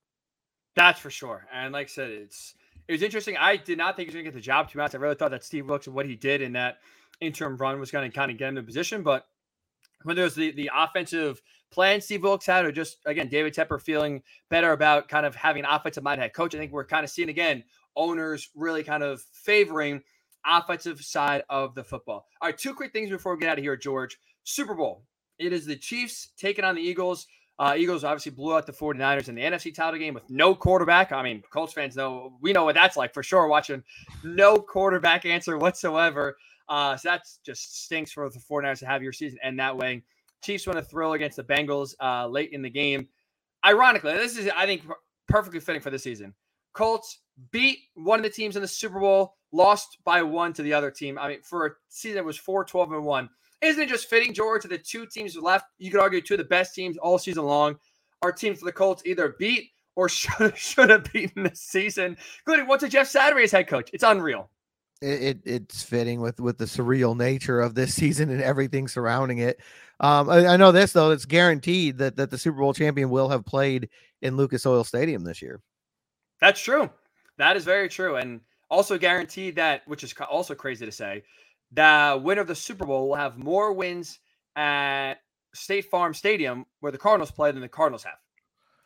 That's 0.77 1.01
for 1.01 1.11
sure. 1.11 1.47
And 1.53 1.73
like 1.73 1.87
I 1.87 1.91
said, 1.91 2.11
it's 2.11 2.55
it 2.89 2.93
was 2.93 3.03
interesting. 3.03 3.37
I 3.37 3.57
did 3.57 3.79
not 3.79 3.97
think 3.97 4.07
he 4.07 4.11
was 4.11 4.15
going 4.15 4.25
to 4.25 4.31
get 4.31 4.35
the 4.37 4.43
job. 4.43 4.69
To 4.69 4.77
be 4.77 4.81
honest, 4.81 4.95
I 4.95 4.99
really 4.99 5.15
thought 5.15 5.31
that 5.31 5.45
Steve 5.45 5.69
Wilks 5.69 5.87
and 5.87 5.97
what 5.97 6.07
he 6.07 6.17
did 6.17 6.43
in 6.43 6.53
that 6.53 6.79
interim 7.21 7.57
run 7.57 7.81
was 7.81 7.91
going 7.91 8.11
to 8.11 8.15
kind 8.15 8.31
of 8.31 8.39
get 8.39 8.49
him 8.49 8.59
in 8.59 8.67
position. 8.67 9.03
But 9.03 9.27
whether 10.03 10.23
it 10.23 10.25
was 10.25 10.35
the 10.35 10.53
the 10.53 10.71
offensive 10.75 11.41
plan 11.71 12.01
Steve 12.01 12.23
Wilks 12.23 12.47
had, 12.47 12.65
or 12.65 12.73
just 12.73 12.99
again 13.07 13.29
David 13.29 13.55
Tepper 13.55 13.81
feeling 13.81 14.23
better 14.51 14.73
about 14.73 15.09
kind 15.09 15.25
of 15.25 15.35
having 15.35 15.65
an 15.65 15.71
offensive 15.71 16.03
mind 16.03 16.21
head 16.21 16.35
coach, 16.35 16.55
I 16.55 16.59
think 16.59 16.73
we're 16.73 16.85
kind 16.85 17.05
of 17.05 17.11
seeing 17.11 17.29
again 17.29 17.65
owners 17.97 18.51
really 18.55 18.83
kind 18.83 19.03
of 19.03 19.23
favoring 19.33 20.03
offensive 20.47 21.01
side 21.01 21.43
of 21.49 21.75
the 21.75 21.85
football. 21.85 22.27
All 22.41 22.49
right, 22.49 22.57
two 22.57 22.75
quick 22.75 22.93
things 22.93 23.11
before 23.11 23.35
we 23.35 23.41
get 23.41 23.51
out 23.51 23.59
of 23.59 23.65
here, 23.65 23.77
George. 23.77 24.19
Super 24.45 24.75
Bowl. 24.75 25.05
It 25.39 25.53
is 25.53 25.67
the 25.67 25.77
Chiefs 25.77 26.29
taking 26.37 26.65
on 26.65 26.75
the 26.75 26.83
Eagles. 26.83 27.27
Uh, 27.59 27.75
Eagles 27.77 28.03
obviously 28.03 28.33
blew 28.33 28.55
out 28.55 28.67
the 28.67 28.73
49ers 28.73 29.29
in 29.29 29.35
the 29.37 29.43
NFC 29.43 29.73
title 29.73 29.99
game 29.99 30.15
with 30.15 30.29
no 30.29 30.55
quarterback. 30.55 31.13
I 31.13 31.23
mean, 31.23 31.43
Colts 31.53 31.73
fans 31.73 31.95
know 31.97 32.37
we 32.41 32.53
know 32.53 32.65
what 32.65 32.75
that's 32.75 32.97
like 32.97 33.15
for 33.15 33.23
sure. 33.23 33.47
Watching 33.47 33.83
no 34.25 34.57
quarterback 34.57 35.25
answer 35.25 35.57
whatsoever. 35.57 36.37
Uh, 36.69 36.97
so 36.97 37.11
that 37.11 37.23
just 37.45 37.85
stinks 37.85 38.11
for 38.11 38.29
the 38.29 38.39
49ers 38.39 38.81
to 38.81 38.87
have 38.87 39.03
your 39.03 39.13
season 39.13 39.39
end 39.43 39.59
that 39.61 39.77
way. 39.77 40.03
Chiefs 40.43 40.67
won 40.67 40.77
a 40.77 40.83
thrill 40.83 41.13
against 41.13 41.37
the 41.37 41.45
Bengals 41.45 41.95
uh, 42.01 42.27
late 42.27 42.51
in 42.53 42.63
the 42.63 42.71
game. 42.71 43.09
Ironically, 43.65 44.13
this 44.15 44.37
is, 44.37 44.51
I 44.55 44.67
think, 44.67 44.83
perfectly 45.29 45.61
fitting 45.61 45.81
for 45.81 45.91
the 45.91 45.99
season. 45.99 46.35
Colts 46.73 47.21
beat 47.51 47.79
one 47.95 48.19
of 48.19 48.25
the 48.25 48.31
teams 48.31 48.57
in 48.57 48.63
the 48.63 48.69
Super 48.69 49.01
Bowl, 49.01 49.37
lost 49.55 49.99
by 50.05 50.23
one 50.23 50.53
to 50.55 50.63
the 50.63 50.73
other 50.73 50.91
team. 50.91 51.19
I 51.19 51.29
mean, 51.29 51.43
for 51.43 51.67
a 51.67 51.71
season 51.89 52.17
that 52.17 52.25
was 52.25 52.37
4 52.37 52.65
12 52.65 52.93
and 52.93 53.05
1. 53.05 53.31
Isn't 53.63 53.83
it 53.83 53.89
just 53.89 54.11
fitting, 54.11 54.35
George, 54.35 54.63
to 54.63 54.69
the 54.69 54.77
two 54.77 55.07
teams 55.07 55.37
left? 55.37 55.67
You 55.79 55.91
could 55.91 56.01
argue 56.01 56.21
two 56.21 56.35
of 56.35 56.39
the 56.39 56.45
best 56.45 56.75
teams 56.75 56.99
all 56.99 57.19
season 57.19 57.45
long. 57.45 57.77
Our 58.21 58.33
team 58.33 58.55
for 58.55 58.65
the 58.65 58.73
Colts 58.73 59.03
either 59.07 59.37
beat 59.39 59.71
or 59.97 60.09
should, 60.11 60.57
should 60.59 60.91
have 60.91 61.11
beaten 61.13 61.45
this 61.45 61.61
season, 61.61 62.17
including 62.41 62.67
what's 62.67 62.83
a 62.83 62.89
Jeff 62.89 63.07
Saturday 63.07 63.45
as 63.45 63.53
head 63.53 63.69
coach. 63.69 63.91
It's 63.93 64.05
unreal. 64.05 64.51
It, 65.01 65.23
it, 65.23 65.39
it's 65.45 65.83
fitting 65.83 66.21
with 66.21 66.41
with 66.41 66.59
the 66.59 66.65
surreal 66.65 67.17
nature 67.17 67.61
of 67.61 67.75
this 67.75 67.95
season 67.97 68.31
and 68.31 68.43
everything 68.43 68.89
surrounding 68.89 69.39
it. 69.39 69.61
Um, 70.01 70.29
I, 70.29 70.47
I 70.47 70.57
know 70.57 70.73
this 70.73 70.93
though; 70.93 71.13
it's 71.13 71.25
guaranteed 71.25 71.99
that 71.99 72.17
that 72.17 72.31
the 72.31 72.39
Super 72.39 72.59
Bowl 72.59 72.75
champion 72.75 73.11
will 73.11 73.29
have 73.29 73.45
played 73.45 73.89
in 74.23 74.37
Lucas 74.37 74.67
Oil 74.67 74.85
Stadium 74.85 75.25
this 75.25 75.41
year. 75.41 75.61
That's 76.41 76.61
true. 76.61 76.91
That 77.37 77.57
is 77.57 77.65
very 77.65 77.89
true, 77.89 78.17
and 78.17 78.41
also 78.75 78.99
guaranteed 78.99 79.57
that, 79.57 79.83
which 79.87 80.05
is 80.05 80.15
also 80.31 80.55
crazy 80.55 80.85
to 80.85 80.93
say, 80.93 81.23
the 81.73 82.21
winner 82.23 82.41
of 82.41 82.47
the 82.47 82.55
Super 82.55 82.85
Bowl 82.85 83.09
will 83.09 83.17
have 83.17 83.39
more 83.39 83.73
wins 83.73 84.19
at 84.57 85.15
State 85.55 85.87
Farm 85.91 86.15
Stadium 86.15 86.67
where 86.81 86.93
the 86.93 86.99
Cardinals 86.99 87.31
play 87.31 87.51
than 87.53 87.61
the 87.61 87.69
Cardinals 87.69 88.05
have. 88.05 88.19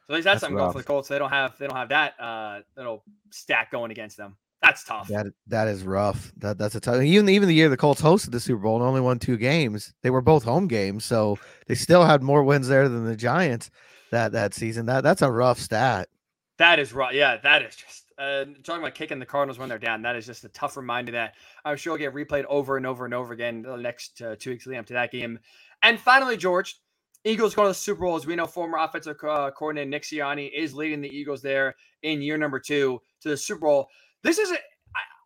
So 0.06 0.14
at 0.14 0.16
least 0.16 0.24
that's, 0.24 0.34
that's 0.34 0.40
something 0.40 0.56
rough. 0.56 0.72
going 0.72 0.72
for 0.72 0.78
the 0.78 0.84
Colts. 0.84 1.08
They 1.08 1.18
don't 1.18 1.30
have 1.30 1.58
they 1.58 1.66
don't 1.66 1.76
have 1.76 1.90
that 1.90 2.18
uh 2.18 2.60
little 2.76 3.04
stack 3.30 3.70
going 3.70 3.90
against 3.90 4.16
them. 4.16 4.36
That's 4.62 4.84
tough. 4.84 5.08
That 5.08 5.26
that 5.48 5.68
is 5.68 5.84
rough. 5.84 6.32
That 6.38 6.56
that's 6.58 6.74
a 6.74 6.80
tough. 6.80 7.02
Even 7.02 7.28
even 7.28 7.48
the 7.48 7.54
year 7.54 7.68
the 7.68 7.76
Colts 7.76 8.00
hosted 8.00 8.30
the 8.30 8.40
Super 8.40 8.62
Bowl 8.62 8.76
and 8.76 8.84
only 8.84 9.00
won 9.00 9.18
two 9.18 9.36
games, 9.36 9.92
they 10.02 10.10
were 10.10 10.22
both 10.22 10.44
home 10.44 10.66
games, 10.66 11.04
so 11.04 11.38
they 11.66 11.74
still 11.74 12.04
had 12.04 12.22
more 12.22 12.42
wins 12.42 12.68
there 12.68 12.88
than 12.88 13.04
the 13.04 13.16
Giants 13.16 13.70
that 14.10 14.32
that 14.32 14.54
season. 14.54 14.86
That 14.86 15.02
that's 15.02 15.22
a 15.22 15.30
rough 15.30 15.58
stat. 15.58 16.08
That 16.56 16.78
is 16.78 16.92
rough. 16.92 17.12
Yeah, 17.12 17.36
that 17.36 17.62
is 17.62 17.76
just 17.76 18.04
uh, 18.18 18.44
talking 18.64 18.82
about 18.82 18.94
kicking 18.94 19.18
the 19.18 19.26
Cardinals 19.26 19.58
when 19.58 19.68
they're 19.68 19.78
down. 19.78 20.02
That 20.02 20.16
is 20.16 20.26
just 20.26 20.44
a 20.44 20.48
tough 20.48 20.76
reminder 20.76 21.12
that 21.12 21.34
I'm 21.64 21.76
sure 21.76 21.92
will 21.92 21.98
get 21.98 22.14
replayed 22.14 22.44
over 22.46 22.76
and 22.76 22.86
over 22.86 23.04
and 23.04 23.14
over 23.14 23.32
again 23.32 23.62
the 23.62 23.76
next 23.76 24.20
uh, 24.20 24.36
two 24.38 24.50
weeks 24.50 24.66
leading 24.66 24.80
up 24.80 24.86
to 24.86 24.94
that 24.94 25.12
game. 25.12 25.38
And 25.82 25.98
finally, 26.00 26.36
George, 26.36 26.80
Eagles 27.24 27.54
going 27.54 27.66
to 27.66 27.70
the 27.70 27.74
Super 27.74 28.02
Bowl. 28.02 28.16
As 28.16 28.26
we 28.26 28.36
know, 28.36 28.46
former 28.46 28.78
offensive 28.78 29.16
uh, 29.22 29.50
coordinator 29.50 29.88
Nick 29.88 30.02
Sirianni 30.02 30.50
is 30.54 30.74
leading 30.74 31.00
the 31.00 31.08
Eagles 31.08 31.42
there 31.42 31.74
in 32.02 32.22
year 32.22 32.38
number 32.38 32.58
two 32.58 33.00
to 33.22 33.28
the 33.28 33.36
Super 33.36 33.60
Bowl. 33.60 33.88
This 34.22 34.38
is, 34.38 34.52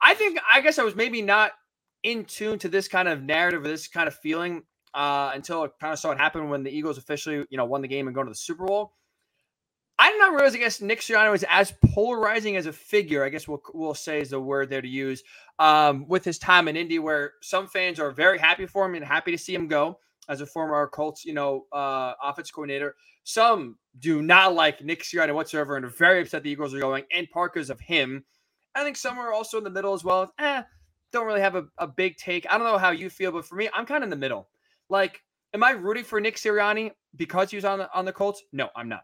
I 0.03 0.15
think, 0.15 0.39
I 0.53 0.61
guess 0.61 0.79
I 0.79 0.85
was 0.85 0.95
maybe 0.95 1.23
not 1.23 1.53
in 2.03 2.25
tune 2.25 2.59
to 2.59 2.69
this 2.69 2.89
kind 2.89 3.09
of 3.09 3.23
narrative 3.23 3.65
or 3.65 3.69
this 3.69 3.89
kind 3.89 4.09
of 4.09 4.15
feeling 4.17 4.63
uh, 4.95 5.31
until 5.35 5.63
I 5.63 5.69
kind 5.81 5.93
of 5.93 5.99
saw 5.99 6.11
it 6.11 6.19
happen 6.19 6.49
when 6.49 6.63
the 6.63 6.71
Eagles 6.71 6.99
officially, 6.99 7.45
you 7.49 7.57
know, 7.57 7.65
won 7.65 7.81
the 7.81 7.89
game 7.89 8.07
and 8.07 8.15
go 8.15 8.23
to 8.23 8.29
the 8.29 8.35
Super 8.35 8.67
Bowl. 8.67 8.93
I 9.99 10.11
did 10.11 10.19
not 10.19 10.33
realize, 10.33 10.55
I 10.55 10.59
guess, 10.59 10.81
Nick 10.81 11.01
Sirianni 11.01 11.31
was 11.31 11.45
as 11.49 11.73
polarizing 11.95 12.57
as 12.57 12.67
a 12.67 12.73
figure, 12.73 13.25
I 13.25 13.29
guess 13.29 13.47
we'll, 13.47 13.63
we'll 13.73 13.95
say 13.95 14.21
is 14.21 14.31
the 14.31 14.41
word 14.41 14.71
there 14.71 14.83
to 14.83 14.89
use, 14.89 15.23
um, 15.59 16.09
with 16.09 16.25
his 16.25 16.39
time 16.39 16.67
in 16.67 16.77
Indy, 16.77 16.99
where 16.99 17.35
some 17.43 17.67
fans 17.69 18.01
are 18.01 18.11
very 18.11 18.39
happy 18.39 18.67
for 18.67 18.87
him 18.87 18.95
and 18.95 19.05
happy 19.05 19.31
to 19.31 19.39
see 19.39 19.55
him 19.55 19.69
go 19.69 19.99
as 20.29 20.41
a 20.41 20.47
former 20.47 20.87
Colts, 20.89 21.25
you 21.25 21.35
know, 21.35 21.67
uh, 21.73 22.15
offense 22.23 22.51
coordinator. 22.51 22.97
Some 23.25 23.77
do 23.99 24.23
not 24.23 24.55
like 24.55 24.83
Nick 24.83 25.03
Sirianni 25.03 25.35
whatsoever 25.35 25.77
and 25.77 25.85
are 25.85 25.89
very 25.89 26.23
upset 26.23 26.43
the 26.43 26.51
Eagles 26.51 26.75
are 26.75 26.81
going, 26.81 27.05
and 27.15 27.31
Parker's 27.31 27.71
of 27.71 27.81
him. 27.81 28.25
I 28.75 28.83
think 28.85 28.97
some 28.97 29.19
are 29.19 29.33
also 29.33 29.59
in 29.59 29.65
the 29.65 29.71
middle 29.71 29.93
as 29.93 30.03
well. 30.03 30.33
Eh, 30.39 30.63
don't 31.13 31.27
really 31.27 31.41
have 31.43 31.55
a, 31.55 31.67
a 31.79 31.87
big 31.87 32.17
take. 32.17 32.47
I 32.51 32.57
don't 32.57 32.67
know 32.67 32.79
how 32.79 32.91
you 32.91 33.11
feel, 33.11 33.31
but 33.31 33.45
for 33.45 33.55
me, 33.55 33.69
I'm 33.73 33.87
kind 33.87 34.03
of 34.03 34.07
in 34.07 34.11
the 34.11 34.17
middle. 34.17 34.49
Like, 34.89 35.23
am 35.55 35.63
I 35.63 35.73
rooting 35.73 36.05
for 36.05 36.21
Nick 36.21 36.37
Sirianni 36.37 36.93
because 37.15 37.51
he 37.51 37.57
was 37.57 37.65
on 37.65 37.79
the 37.81 37.93
on 37.95 38.05
the 38.05 38.13
Colts? 38.13 38.43
No, 38.53 38.71
I'm 38.75 38.89
not. 38.89 39.03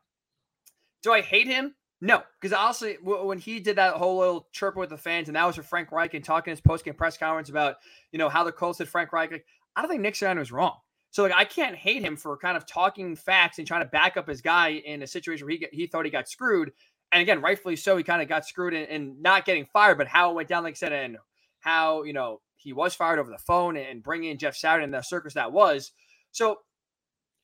Do 1.02 1.12
I 1.12 1.20
hate 1.20 1.46
him? 1.46 1.74
No, 2.00 2.22
because 2.40 2.52
honestly, 2.52 2.96
when 3.02 3.38
he 3.38 3.58
did 3.58 3.76
that 3.76 3.94
whole 3.94 4.18
little 4.18 4.48
chirp 4.52 4.76
with 4.76 4.90
the 4.90 4.96
fans, 4.96 5.28
and 5.28 5.37
that 5.37 5.44
was 5.44 5.56
for 5.56 5.64
Frank 5.64 5.90
Reich 5.90 6.14
and 6.14 6.24
talking 6.24 6.52
his 6.52 6.61
post 6.61 6.84
game 6.84 6.94
press 6.94 7.16
conference 7.16 7.48
about 7.48 7.76
you 8.12 8.18
know 8.18 8.28
how 8.28 8.44
the 8.44 8.52
Colts 8.52 8.78
did 8.78 8.88
Frank 8.88 9.12
Reich, 9.12 9.32
like, 9.32 9.46
I 9.74 9.82
don't 9.82 9.90
think 9.90 10.02
Nick 10.02 10.14
Sirianni 10.14 10.38
was 10.38 10.52
wrong. 10.52 10.76
So 11.11 11.24
like 11.24 11.32
I 11.34 11.44
can't 11.44 11.74
hate 11.74 12.02
him 12.02 12.16
for 12.16 12.37
kind 12.37 12.56
of 12.56 12.66
talking 12.66 13.16
facts 13.16 13.58
and 13.58 13.66
trying 13.66 13.82
to 13.82 13.88
back 13.88 14.16
up 14.16 14.28
his 14.28 14.40
guy 14.40 14.70
in 14.70 15.02
a 15.02 15.06
situation 15.06 15.46
where 15.46 15.56
he 15.56 15.66
he 15.72 15.87
thought 15.88 16.04
he 16.04 16.11
got 16.11 16.28
screwed, 16.28 16.72
and 17.11 17.20
again, 17.20 17.40
rightfully 17.40 17.74
so, 17.74 17.96
he 17.96 18.04
kind 18.04 18.22
of 18.22 18.28
got 18.28 18.46
screwed 18.46 18.74
and, 18.74 18.88
and 18.88 19.20
not 19.20 19.44
getting 19.44 19.66
fired, 19.66 19.98
but 19.98 20.06
how 20.06 20.30
it 20.30 20.34
went 20.34 20.48
down, 20.48 20.62
like 20.62 20.74
I 20.74 20.74
said, 20.74 20.92
and 20.92 21.16
how 21.61 22.04
you 22.04 22.12
know 22.12 22.40
he 22.56 22.72
was 22.72 22.94
fired 22.94 23.18
over 23.18 23.30
the 23.30 23.38
phone 23.38 23.76
and 23.76 24.02
bringing 24.02 24.30
in 24.30 24.38
Jeff 24.38 24.54
Saturday 24.54 24.84
and 24.84 24.94
the 24.94 25.02
circus 25.02 25.34
that 25.34 25.52
was. 25.52 25.90
So 26.30 26.58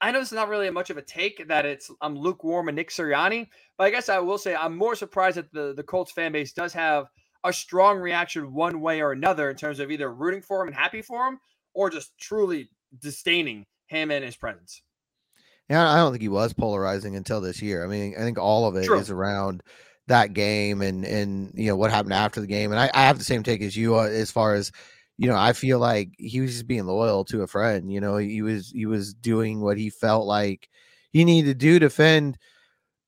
I 0.04 0.10
know 0.10 0.18
this 0.18 0.28
is 0.28 0.34
not 0.34 0.50
really 0.50 0.68
much 0.68 0.90
of 0.90 0.98
a 0.98 1.02
take 1.02 1.48
that 1.48 1.64
it's 1.64 1.90
I'm 2.02 2.14
lukewarm 2.14 2.68
and 2.68 2.76
Nick 2.76 2.90
Sirianni, 2.90 3.48
but 3.78 3.84
I 3.84 3.90
guess 3.90 4.10
I 4.10 4.18
will 4.18 4.36
say 4.36 4.54
I'm 4.54 4.76
more 4.76 4.94
surprised 4.94 5.38
that 5.38 5.50
the 5.50 5.72
the 5.74 5.82
Colts 5.82 6.12
fan 6.12 6.30
base 6.30 6.52
does 6.52 6.74
have 6.74 7.06
a 7.42 7.54
strong 7.54 7.98
reaction 7.98 8.52
one 8.52 8.82
way 8.82 9.00
or 9.00 9.12
another 9.12 9.48
in 9.48 9.56
terms 9.56 9.80
of 9.80 9.90
either 9.90 10.12
rooting 10.12 10.42
for 10.42 10.60
him 10.60 10.68
and 10.68 10.76
happy 10.76 11.00
for 11.00 11.26
him, 11.26 11.38
or 11.72 11.88
just 11.88 12.18
truly 12.18 12.68
disdaining 12.98 13.64
him 13.86 14.10
and 14.10 14.22
his 14.22 14.36
presence. 14.36 14.82
Yeah, 15.70 15.90
I 15.90 15.96
don't 15.96 16.12
think 16.12 16.20
he 16.20 16.28
was 16.28 16.52
polarizing 16.52 17.16
until 17.16 17.40
this 17.40 17.62
year. 17.62 17.82
I 17.82 17.86
mean, 17.86 18.14
I 18.14 18.20
think 18.20 18.38
all 18.38 18.66
of 18.66 18.76
it 18.76 18.84
True. 18.84 18.98
is 18.98 19.08
around 19.08 19.62
that 20.08 20.34
game 20.34 20.82
and 20.82 21.06
and 21.06 21.50
you 21.54 21.68
know 21.68 21.76
what 21.76 21.90
happened 21.90 22.12
after 22.12 22.42
the 22.42 22.46
game. 22.46 22.72
And 22.72 22.78
I, 22.78 22.90
I 22.92 23.06
have 23.06 23.16
the 23.16 23.24
same 23.24 23.42
take 23.42 23.62
as 23.62 23.74
you 23.74 23.96
uh, 23.96 24.02
as 24.02 24.30
far 24.30 24.52
as 24.54 24.70
you 25.18 25.28
know. 25.28 25.36
I 25.36 25.52
feel 25.52 25.78
like 25.78 26.10
he 26.18 26.40
was 26.40 26.52
just 26.52 26.66
being 26.66 26.86
loyal 26.86 27.24
to 27.26 27.42
a 27.42 27.46
friend. 27.46 27.92
You 27.92 28.00
know, 28.00 28.16
he 28.16 28.42
was 28.42 28.70
he 28.70 28.86
was 28.86 29.14
doing 29.14 29.60
what 29.60 29.78
he 29.78 29.90
felt 29.90 30.26
like 30.26 30.68
he 31.12 31.24
needed 31.24 31.48
to 31.48 31.54
do 31.54 31.74
to 31.74 31.86
defend. 31.86 32.38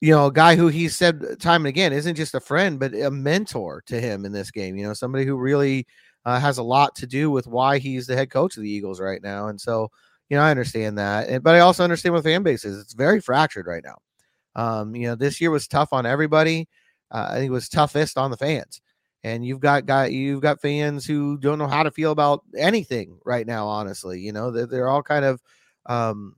You 0.00 0.12
know, 0.12 0.26
a 0.26 0.32
guy 0.32 0.56
who 0.56 0.68
he 0.68 0.88
said 0.88 1.40
time 1.40 1.62
and 1.62 1.68
again 1.68 1.92
isn't 1.92 2.16
just 2.16 2.34
a 2.34 2.40
friend, 2.40 2.78
but 2.78 2.94
a 2.94 3.10
mentor 3.10 3.82
to 3.86 4.00
him 4.00 4.24
in 4.26 4.32
this 4.32 4.50
game. 4.50 4.76
You 4.76 4.86
know, 4.86 4.92
somebody 4.94 5.24
who 5.24 5.36
really 5.36 5.86
uh, 6.26 6.38
has 6.38 6.58
a 6.58 6.62
lot 6.62 6.94
to 6.96 7.06
do 7.06 7.30
with 7.30 7.46
why 7.46 7.78
he's 7.78 8.06
the 8.06 8.14
head 8.16 8.30
coach 8.30 8.56
of 8.56 8.62
the 8.62 8.70
Eagles 8.70 9.00
right 9.00 9.22
now. 9.22 9.48
And 9.48 9.60
so, 9.60 9.90
you 10.28 10.36
know, 10.36 10.42
I 10.42 10.50
understand 10.50 10.98
that, 10.98 11.42
but 11.42 11.54
I 11.54 11.60
also 11.60 11.82
understand 11.84 12.14
what 12.14 12.24
fan 12.24 12.42
base 12.42 12.64
is. 12.64 12.78
It's 12.78 12.92
very 12.94 13.20
fractured 13.20 13.66
right 13.66 13.84
now. 13.84 13.96
Um, 14.54 14.94
you 14.94 15.06
know, 15.08 15.14
this 15.14 15.40
year 15.40 15.50
was 15.50 15.68
tough 15.68 15.92
on 15.92 16.06
everybody. 16.06 16.68
Uh, 17.10 17.28
I 17.30 17.34
think 17.36 17.48
it 17.48 17.52
was 17.52 17.68
toughest 17.68 18.18
on 18.18 18.30
the 18.30 18.36
fans. 18.36 18.80
And 19.26 19.44
you've 19.44 19.58
got 19.58 19.86
guy, 19.86 20.06
you've 20.06 20.40
got 20.40 20.60
fans 20.60 21.04
who 21.04 21.36
don't 21.36 21.58
know 21.58 21.66
how 21.66 21.82
to 21.82 21.90
feel 21.90 22.12
about 22.12 22.44
anything 22.56 23.18
right 23.24 23.44
now. 23.44 23.66
Honestly, 23.66 24.20
you 24.20 24.30
know, 24.30 24.52
they're, 24.52 24.66
they're 24.66 24.88
all 24.88 25.02
kind 25.02 25.24
of 25.24 25.42
um, 25.86 26.36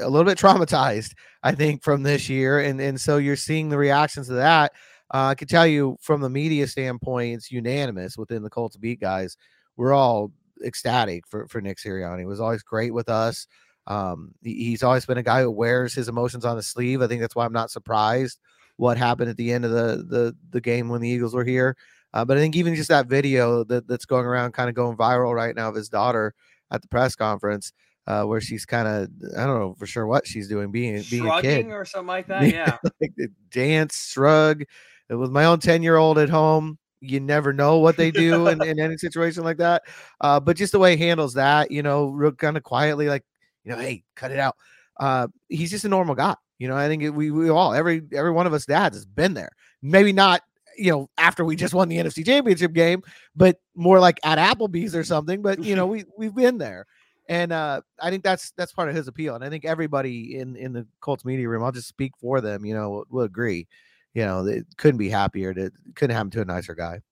a 0.00 0.08
little 0.08 0.24
bit 0.24 0.38
traumatized, 0.44 1.12
I 1.42 1.54
think, 1.54 1.82
from 1.82 2.04
this 2.04 2.30
year, 2.30 2.60
and 2.60 2.80
and 2.80 2.98
so 2.98 3.18
you're 3.18 3.36
seeing 3.36 3.68
the 3.68 3.76
reactions 3.76 4.28
to 4.28 4.32
that. 4.32 4.72
Uh, 5.12 5.26
I 5.26 5.34
can 5.34 5.46
tell 5.46 5.66
you 5.66 5.98
from 6.00 6.22
the 6.22 6.30
media 6.30 6.66
standpoint, 6.66 7.34
it's 7.34 7.52
unanimous 7.52 8.16
within 8.16 8.42
the 8.42 8.48
Colts 8.48 8.78
beat 8.78 8.98
guys. 8.98 9.36
We're 9.76 9.92
all 9.92 10.32
ecstatic 10.64 11.26
for, 11.28 11.46
for 11.48 11.60
Nick 11.60 11.76
Sirianni. 11.76 12.20
He 12.20 12.24
was 12.24 12.40
always 12.40 12.62
great 12.62 12.94
with 12.94 13.10
us. 13.10 13.46
Um, 13.86 14.32
he's 14.42 14.82
always 14.82 15.04
been 15.04 15.18
a 15.18 15.22
guy 15.22 15.42
who 15.42 15.50
wears 15.50 15.92
his 15.92 16.08
emotions 16.08 16.46
on 16.46 16.56
his 16.56 16.66
sleeve. 16.66 17.02
I 17.02 17.08
think 17.08 17.20
that's 17.20 17.36
why 17.36 17.44
I'm 17.44 17.52
not 17.52 17.70
surprised 17.70 18.40
what 18.76 18.96
happened 18.96 19.28
at 19.28 19.36
the 19.36 19.52
end 19.52 19.66
of 19.66 19.70
the 19.70 20.02
the, 20.08 20.36
the 20.48 20.62
game 20.62 20.88
when 20.88 21.02
the 21.02 21.10
Eagles 21.10 21.34
were 21.34 21.44
here. 21.44 21.76
Uh, 22.16 22.24
but 22.24 22.38
I 22.38 22.40
think 22.40 22.56
even 22.56 22.74
just 22.74 22.88
that 22.88 23.08
video 23.08 23.62
that, 23.64 23.86
that's 23.86 24.06
going 24.06 24.24
around, 24.24 24.52
kind 24.52 24.70
of 24.70 24.74
going 24.74 24.96
viral 24.96 25.34
right 25.34 25.54
now 25.54 25.68
of 25.68 25.74
his 25.74 25.90
daughter 25.90 26.32
at 26.70 26.80
the 26.80 26.88
press 26.88 27.14
conference, 27.14 27.74
uh, 28.06 28.22
where 28.22 28.40
she's 28.40 28.64
kind 28.64 28.88
of 28.88 29.10
I 29.38 29.44
don't 29.44 29.60
know 29.60 29.74
for 29.74 29.86
sure 29.86 30.06
what 30.06 30.26
she's 30.26 30.48
doing, 30.48 30.70
being 30.70 30.94
being 31.10 31.24
Shrugging 31.24 31.50
a 31.50 31.62
kid. 31.64 31.66
Or 31.72 31.84
something 31.84 32.06
like 32.06 32.28
that. 32.28 32.42
Yeah, 32.50 32.78
like 33.02 33.12
dance, 33.50 34.08
shrug, 34.08 34.62
with 35.10 35.30
my 35.30 35.44
own 35.44 35.60
10 35.60 35.82
year 35.82 35.96
old 35.96 36.16
at 36.16 36.30
home. 36.30 36.78
You 37.00 37.20
never 37.20 37.52
know 37.52 37.80
what 37.80 37.98
they 37.98 38.10
do 38.10 38.46
in, 38.48 38.64
in 38.64 38.80
any 38.80 38.96
situation 38.96 39.44
like 39.44 39.58
that. 39.58 39.82
Uh, 40.18 40.40
but 40.40 40.56
just 40.56 40.72
the 40.72 40.78
way 40.78 40.96
he 40.96 41.04
handles 41.04 41.34
that 41.34 41.70
you 41.70 41.82
know 41.82 42.06
real 42.06 42.32
kind 42.32 42.56
of 42.56 42.62
quietly 42.62 43.10
like 43.10 43.24
you 43.62 43.72
know 43.72 43.78
hey 43.78 44.04
cut 44.14 44.30
it 44.30 44.38
out. 44.38 44.56
Uh, 44.98 45.28
he's 45.50 45.70
just 45.70 45.84
a 45.84 45.90
normal 45.90 46.14
guy 46.14 46.34
you 46.58 46.66
know 46.66 46.74
i 46.74 46.88
think 46.88 47.14
we, 47.14 47.30
we 47.30 47.50
all 47.50 47.74
every 47.74 48.00
every 48.14 48.30
one 48.30 48.46
of 48.46 48.54
us 48.54 48.64
dads 48.64 48.96
has 48.96 49.04
been 49.04 49.34
there. 49.34 49.50
Maybe 49.82 50.14
not 50.14 50.40
you 50.76 50.90
know 50.90 51.08
after 51.18 51.44
we 51.44 51.56
just 51.56 51.74
won 51.74 51.88
the 51.88 51.96
nfc 51.96 52.24
championship 52.24 52.72
game 52.72 53.02
but 53.34 53.60
more 53.74 53.98
like 53.98 54.18
at 54.24 54.38
applebee's 54.38 54.94
or 54.94 55.04
something 55.04 55.42
but 55.42 55.62
you 55.62 55.74
know 55.74 55.86
we 55.86 56.04
we've 56.16 56.34
been 56.34 56.58
there 56.58 56.86
and 57.28 57.50
uh, 57.50 57.80
I 58.00 58.10
think 58.10 58.22
that's 58.22 58.52
that's 58.52 58.72
part 58.72 58.88
of 58.88 58.94
his 58.94 59.08
appeal, 59.08 59.34
and 59.34 59.42
I 59.42 59.50
think 59.50 59.64
everybody 59.64 60.38
in 60.38 60.54
in 60.54 60.72
the 60.72 60.86
Colts 61.00 61.24
media 61.24 61.48
room, 61.48 61.64
I'll 61.64 61.72
just 61.72 61.88
speak 61.88 62.12
for 62.20 62.40
them, 62.40 62.64
you 62.64 62.72
know, 62.72 62.88
will, 62.88 63.04
will 63.10 63.24
agree 63.24 63.66
you 64.16 64.24
know, 64.24 64.46
it 64.46 64.64
couldn't 64.78 64.96
be 64.96 65.10
happier. 65.10 65.52
To 65.52 65.70
couldn't 65.94 66.16
happen 66.16 66.30
to 66.30 66.40
a 66.40 66.44
nicer 66.46 66.74
guy. 66.74 67.02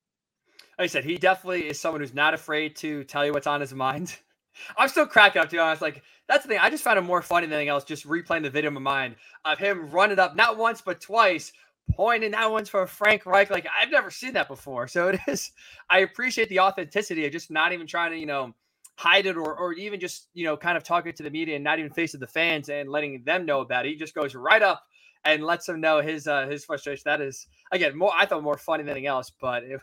Like 0.78 0.84
I 0.84 0.86
said, 0.86 1.04
he 1.04 1.18
definitely 1.18 1.68
is 1.68 1.78
someone 1.78 2.00
who's 2.00 2.14
not 2.14 2.32
afraid 2.32 2.76
to 2.76 3.04
tell 3.04 3.26
you 3.26 3.32
what's 3.32 3.46
on 3.46 3.60
his 3.60 3.74
mind. 3.74 4.16
I'm 4.78 4.88
still 4.88 5.06
cracking 5.06 5.42
up 5.42 5.50
to 5.50 5.56
be 5.56 5.58
honest. 5.58 5.82
Like 5.82 6.02
that's 6.28 6.44
the 6.44 6.48
thing. 6.48 6.58
I 6.62 6.70
just 6.70 6.82
found 6.82 6.98
it 6.98 7.02
more 7.02 7.20
funny 7.20 7.46
than 7.46 7.52
anything 7.52 7.68
else. 7.68 7.84
Just 7.84 8.08
replaying 8.08 8.42
the 8.42 8.50
video 8.50 8.68
in 8.68 8.74
my 8.74 8.80
mind 8.80 9.16
of 9.44 9.58
him 9.58 9.90
running 9.90 10.18
up 10.18 10.34
not 10.34 10.56
once 10.56 10.80
but 10.80 10.98
twice, 10.98 11.52
pointing 11.92 12.32
that 12.32 12.50
one's 12.50 12.68
for 12.68 12.86
Frank 12.86 13.26
Reich. 13.26 13.50
Like 13.50 13.66
I've 13.80 13.90
never 13.90 14.10
seen 14.10 14.32
that 14.34 14.48
before. 14.48 14.88
So 14.88 15.08
it 15.08 15.20
is. 15.28 15.52
I 15.90 16.00
appreciate 16.00 16.48
the 16.48 16.60
authenticity 16.60 17.26
of 17.26 17.32
just 17.32 17.50
not 17.50 17.72
even 17.72 17.86
trying 17.86 18.12
to 18.12 18.18
you 18.18 18.26
know 18.26 18.54
hide 18.96 19.26
it 19.26 19.36
or, 19.36 19.54
or 19.56 19.72
even 19.72 19.98
just 19.98 20.28
you 20.34 20.44
know 20.44 20.56
kind 20.56 20.76
of 20.76 20.84
talking 20.84 21.12
to 21.12 21.22
the 21.22 21.30
media 21.30 21.56
and 21.56 21.64
not 21.64 21.78
even 21.78 21.92
facing 21.92 22.20
the 22.20 22.26
fans 22.26 22.68
and 22.68 22.88
letting 22.88 23.22
them 23.24 23.46
know 23.46 23.60
about 23.60 23.86
it. 23.86 23.90
He 23.90 23.96
just 23.96 24.14
goes 24.14 24.34
right 24.34 24.62
up 24.62 24.84
and 25.24 25.42
lets 25.42 25.66
them 25.66 25.80
know 25.80 26.00
his 26.00 26.26
uh, 26.26 26.46
his 26.46 26.64
frustration. 26.64 27.02
That 27.06 27.20
is 27.20 27.46
again 27.72 27.96
more 27.96 28.12
I 28.16 28.26
thought 28.26 28.42
more 28.42 28.58
funny 28.58 28.82
than 28.82 28.90
anything 28.90 29.06
else, 29.06 29.32
but 29.40 29.64
it 29.64 29.80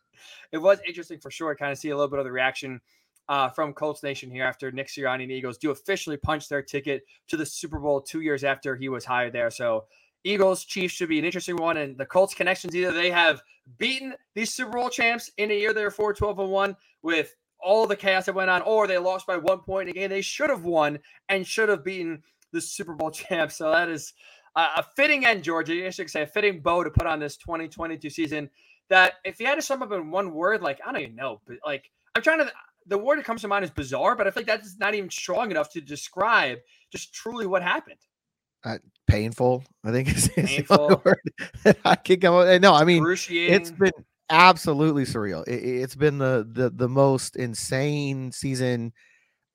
it 0.52 0.58
was 0.58 0.78
interesting 0.86 1.18
for 1.18 1.30
sure. 1.30 1.54
Kind 1.54 1.72
of 1.72 1.78
see 1.78 1.90
a 1.90 1.96
little 1.96 2.10
bit 2.10 2.18
of 2.18 2.24
the 2.24 2.32
reaction 2.32 2.80
uh, 3.28 3.48
from 3.48 3.72
Colts 3.72 4.02
Nation 4.02 4.30
here 4.30 4.44
after 4.44 4.70
Nick 4.70 4.88
Sirianni 4.88 5.22
and 5.22 5.30
the 5.30 5.34
Eagles 5.34 5.58
do 5.58 5.70
officially 5.70 6.16
punch 6.16 6.48
their 6.48 6.62
ticket 6.62 7.04
to 7.28 7.36
the 7.36 7.46
Super 7.46 7.78
Bowl 7.78 8.00
two 8.00 8.20
years 8.20 8.44
after 8.44 8.76
he 8.76 8.88
was 8.88 9.04
hired 9.04 9.32
there. 9.32 9.50
So 9.50 9.84
Eagles 10.24 10.64
Chiefs 10.64 10.94
should 10.94 11.08
be 11.08 11.18
an 11.18 11.24
interesting 11.24 11.56
one, 11.56 11.76
and 11.76 11.98
the 11.98 12.06
Colts 12.06 12.34
connections 12.34 12.74
either 12.74 12.92
they 12.92 13.10
have 13.10 13.42
beaten 13.78 14.14
these 14.34 14.52
Super 14.52 14.72
Bowl 14.72 14.88
champs 14.88 15.30
in 15.36 15.50
a 15.50 15.54
year 15.54 15.72
they're 15.72 15.90
4 15.90 16.14
12 16.14 16.38
and 16.38 16.50
1 16.50 16.76
with 17.02 17.34
all 17.62 17.86
the 17.86 17.96
chaos 17.96 18.26
that 18.26 18.34
went 18.34 18.50
on, 18.50 18.62
or 18.62 18.86
they 18.86 18.98
lost 18.98 19.26
by 19.26 19.36
one 19.36 19.60
point 19.60 19.88
again. 19.88 20.10
They 20.10 20.20
should 20.20 20.50
have 20.50 20.64
won 20.64 20.98
and 21.28 21.46
should 21.46 21.68
have 21.68 21.84
beaten 21.84 22.22
the 22.52 22.60
Super 22.60 22.94
Bowl 22.94 23.10
champs. 23.12 23.56
So 23.56 23.70
that 23.70 23.88
is 23.88 24.12
a 24.56 24.82
fitting 24.96 25.24
end, 25.24 25.44
Georgia. 25.44 25.86
I 25.86 25.90
should 25.90 26.10
say 26.10 26.22
a 26.22 26.26
fitting 26.26 26.60
bow 26.60 26.84
to 26.84 26.90
put 26.90 27.06
on 27.06 27.20
this 27.20 27.36
2022 27.36 28.10
season. 28.10 28.50
That 28.90 29.14
if 29.24 29.40
you 29.40 29.46
had 29.46 29.54
to 29.54 29.62
sum 29.62 29.82
up 29.82 29.92
in 29.92 30.10
one 30.10 30.34
word, 30.34 30.60
like 30.60 30.80
I 30.84 30.92
don't 30.92 31.00
even 31.00 31.16
know, 31.16 31.40
but 31.46 31.56
like 31.64 31.90
I'm 32.14 32.22
trying 32.22 32.38
to. 32.38 32.52
The 32.86 32.98
word 32.98 33.20
that 33.20 33.24
comes 33.24 33.42
to 33.42 33.48
mind 33.48 33.64
is 33.64 33.70
bizarre, 33.70 34.16
but 34.16 34.26
I 34.26 34.30
think 34.30 34.48
like 34.48 34.60
that's 34.60 34.76
not 34.78 34.94
even 34.94 35.08
strong 35.08 35.52
enough 35.52 35.70
to 35.70 35.80
describe 35.80 36.58
just 36.90 37.14
truly 37.14 37.46
what 37.46 37.62
happened. 37.62 38.00
Uh, 38.64 38.78
painful, 39.08 39.64
I 39.84 39.90
think 39.90 40.08
is, 40.16 40.28
painful. 40.28 40.88
the 40.88 41.00
word 41.04 41.76
I 41.84 41.96
can 41.96 42.20
come 42.20 42.34
up. 42.34 42.60
No, 42.60 42.74
I 42.74 42.84
mean 42.84 43.04
it's 43.06 43.70
been 43.70 43.92
absolutely 44.30 45.04
surreal. 45.04 45.46
It, 45.46 45.80
has 45.80 45.94
been 45.94 46.18
the, 46.18 46.48
the 46.50 46.70
the 46.70 46.88
most 46.88 47.36
insane 47.36 48.32
season 48.32 48.92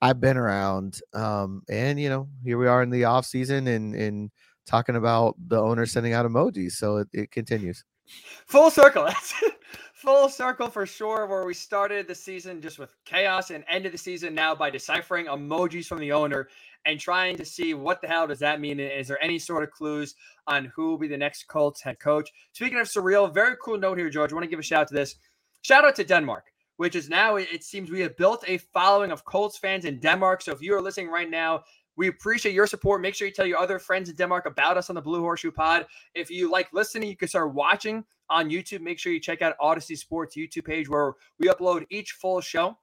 I've 0.02 0.22
been 0.22 0.38
around. 0.38 1.00
Um, 1.14 1.64
and 1.70 2.00
you 2.00 2.10
know, 2.10 2.30
here 2.44 2.58
we 2.58 2.68
are 2.68 2.84
in 2.84 2.90
the 2.90 3.06
off 3.06 3.26
season 3.26 3.68
and 3.68 3.96
and 3.96 4.32
talking 4.66 4.96
about 4.96 5.36
the 5.48 5.60
owner 5.60 5.86
sending 5.86 6.14
out 6.14 6.26
emojis. 6.26 6.74
So 6.74 6.98
it, 6.98 7.08
it 7.14 7.32
continues. 7.32 7.84
Full 8.48 8.70
circle. 8.70 9.04
That's 9.08 9.34
full 9.94 10.30
circle 10.30 10.70
for 10.70 10.86
sure. 10.86 11.26
Where 11.26 11.46
we 11.46 11.54
started 11.54 12.08
the 12.08 12.16
season 12.16 12.62
just 12.62 12.80
with 12.80 12.96
chaos 13.06 13.50
and 13.50 13.64
ended 13.68 13.94
the 13.94 13.98
season 13.98 14.36
now 14.36 14.54
by 14.56 14.70
deciphering 14.70 15.26
emojis 15.26 15.86
from 15.86 16.00
the 16.00 16.12
owner 16.12 16.50
and 16.88 17.00
trying 17.00 17.38
to 17.38 17.46
see 17.46 17.74
what 17.74 18.02
the 18.02 18.08
hell 18.08 18.26
does 18.26 18.40
that 18.40 18.60
mean. 18.60 18.80
Is 18.80 19.08
there 19.08 19.24
any 19.24 19.38
sort 19.38 19.64
of 19.64 19.72
clues 19.72 20.16
on 20.48 20.72
who 20.76 20.88
will 20.88 20.98
be 20.98 21.08
the 21.08 21.18
next 21.18 21.48
Colts 21.48 21.82
head 21.82 22.00
coach? 22.00 22.32
Speaking 22.54 22.80
of 22.80 22.88
surreal, 22.88 23.32
very 23.32 23.56
cool 23.64 23.78
note 23.78 23.98
here, 23.98 24.10
George. 24.10 24.32
I 24.32 24.36
want 24.36 24.46
to 24.46 24.50
give 24.50 24.60
a 24.60 24.64
shout 24.64 24.82
out 24.82 24.88
to 24.88 24.96
this. 24.96 25.16
Shout 25.62 25.86
out 25.86 25.96
to 25.98 26.04
Denmark 26.04 26.46
which 26.78 26.96
is 26.96 27.10
now 27.10 27.36
it 27.36 27.64
seems 27.64 27.92
we 27.92 28.02
have 28.02 28.16
built 28.18 28.44
a 28.48 28.60
following 28.60 29.12
of 29.12 29.26
Colts 29.26 29.58
fans 29.58 29.86
in 29.86 30.00
Denmark. 30.00 30.42
So 30.42 30.52
if 30.52 30.62
you 30.62 30.76
are 30.76 30.82
listening 30.82 31.10
right 31.10 31.30
now, 31.30 31.64
we 31.96 32.08
appreciate 32.08 32.54
your 32.54 32.68
support. 32.68 33.02
Make 33.02 33.16
sure 33.16 33.28
you 33.28 33.34
tell 33.34 33.48
your 33.48 33.58
other 33.58 33.80
friends 33.80 34.10
in 34.10 34.16
Denmark 34.16 34.46
about 34.46 34.78
us 34.78 34.90
on 34.90 34.96
the 34.96 35.02
Blue 35.02 35.22
Horseshoe 35.22 35.52
Pod. 35.52 35.88
If 36.14 36.30
you 36.30 36.50
like 36.50 36.72
listening, 36.72 37.10
you 37.10 37.18
can 37.18 37.28
start 37.28 37.54
watching 37.54 38.06
on 38.30 38.50
YouTube. 38.52 38.82
Make 38.82 39.00
sure 39.00 39.12
you 39.12 39.20
check 39.20 39.42
out 39.42 39.58
Audacy 39.60 39.98
Sports 39.98 40.38
YouTube 40.38 40.66
page 40.66 40.88
where 40.88 41.14
we 41.40 41.48
upload 41.48 41.86
each 41.90 42.12
full 42.12 42.40
show. 42.40 42.78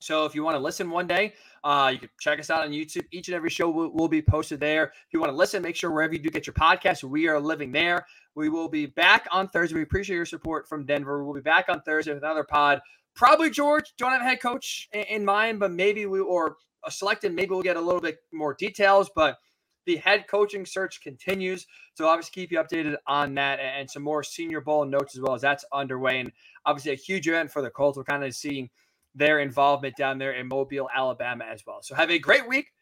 So 0.00 0.24
if 0.24 0.34
you 0.34 0.44
want 0.44 0.54
to 0.54 0.60
listen 0.60 0.90
one 0.90 1.06
day, 1.06 1.34
uh, 1.64 1.90
you 1.92 1.98
can 1.98 2.08
check 2.20 2.38
us 2.38 2.50
out 2.50 2.64
on 2.64 2.70
YouTube. 2.70 3.04
Each 3.10 3.28
and 3.28 3.34
every 3.34 3.50
show 3.50 3.68
will, 3.68 3.92
will, 3.92 4.08
be 4.08 4.22
posted 4.22 4.60
there. 4.60 4.84
If 4.84 5.12
you 5.12 5.20
want 5.20 5.32
to 5.32 5.36
listen, 5.36 5.62
make 5.62 5.76
sure 5.76 5.90
wherever 5.90 6.12
you 6.12 6.20
do 6.20 6.30
get 6.30 6.46
your 6.46 6.54
podcast, 6.54 7.02
we 7.02 7.26
are 7.28 7.40
living 7.40 7.72
there. 7.72 8.06
We 8.34 8.48
will 8.48 8.68
be 8.68 8.86
back 8.86 9.26
on 9.32 9.48
Thursday. 9.48 9.74
We 9.74 9.82
appreciate 9.82 10.16
your 10.16 10.26
support 10.26 10.68
from 10.68 10.86
Denmark. 10.86 11.24
We'll 11.24 11.34
be 11.34 11.40
back 11.40 11.68
on 11.68 11.82
Thursday 11.82 12.14
with 12.14 12.22
another 12.22 12.44
pod. 12.44 12.80
Probably 13.14 13.50
George. 13.50 13.94
Don't 13.98 14.12
have 14.12 14.20
a 14.20 14.24
head 14.24 14.40
coach 14.40 14.88
in, 14.92 15.02
in 15.02 15.24
mind, 15.24 15.58
but 15.58 15.72
maybe 15.72 16.06
we 16.06 16.20
or 16.20 16.56
a 16.86 16.90
selected. 16.90 17.34
Maybe 17.34 17.50
we'll 17.50 17.62
get 17.62 17.76
a 17.76 17.80
little 17.80 18.00
bit 18.00 18.18
more 18.32 18.54
details, 18.54 19.10
but 19.14 19.38
the 19.86 19.96
head 19.96 20.26
coaching 20.28 20.64
search 20.66 21.00
continues. 21.00 21.66
So 21.94 22.06
obviously 22.06 22.42
keep 22.42 22.52
you 22.52 22.58
updated 22.58 22.96
on 23.06 23.34
that 23.34 23.58
and 23.58 23.90
some 23.90 24.02
more 24.02 24.22
senior 24.22 24.60
bowl 24.60 24.84
notes 24.84 25.16
as 25.16 25.22
well 25.22 25.34
as 25.34 25.40
that's 25.40 25.64
underway. 25.72 26.20
And 26.20 26.30
obviously 26.66 26.92
a 26.92 26.94
huge 26.94 27.26
event 27.26 27.50
for 27.50 27.62
the 27.62 27.70
Colts. 27.70 27.96
We're 27.96 28.04
kind 28.04 28.22
of 28.22 28.34
seeing 28.34 28.70
their 29.18 29.40
involvement 29.40 29.96
down 29.96 30.18
there 30.18 30.32
in 30.32 30.48
Mobile, 30.48 30.88
Alabama 30.94 31.44
as 31.50 31.62
well. 31.66 31.80
So 31.82 31.94
have 31.94 32.10
a 32.10 32.18
great 32.18 32.48
week. 32.48 32.72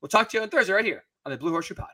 We'll 0.00 0.08
talk 0.08 0.28
to 0.30 0.36
you 0.38 0.42
on 0.42 0.50
Thursday 0.50 0.72
right 0.72 0.84
here 0.84 1.04
on 1.26 1.32
the 1.32 1.38
Blue 1.38 1.50
Horseshoe 1.50 1.74
Pod. 1.74 1.88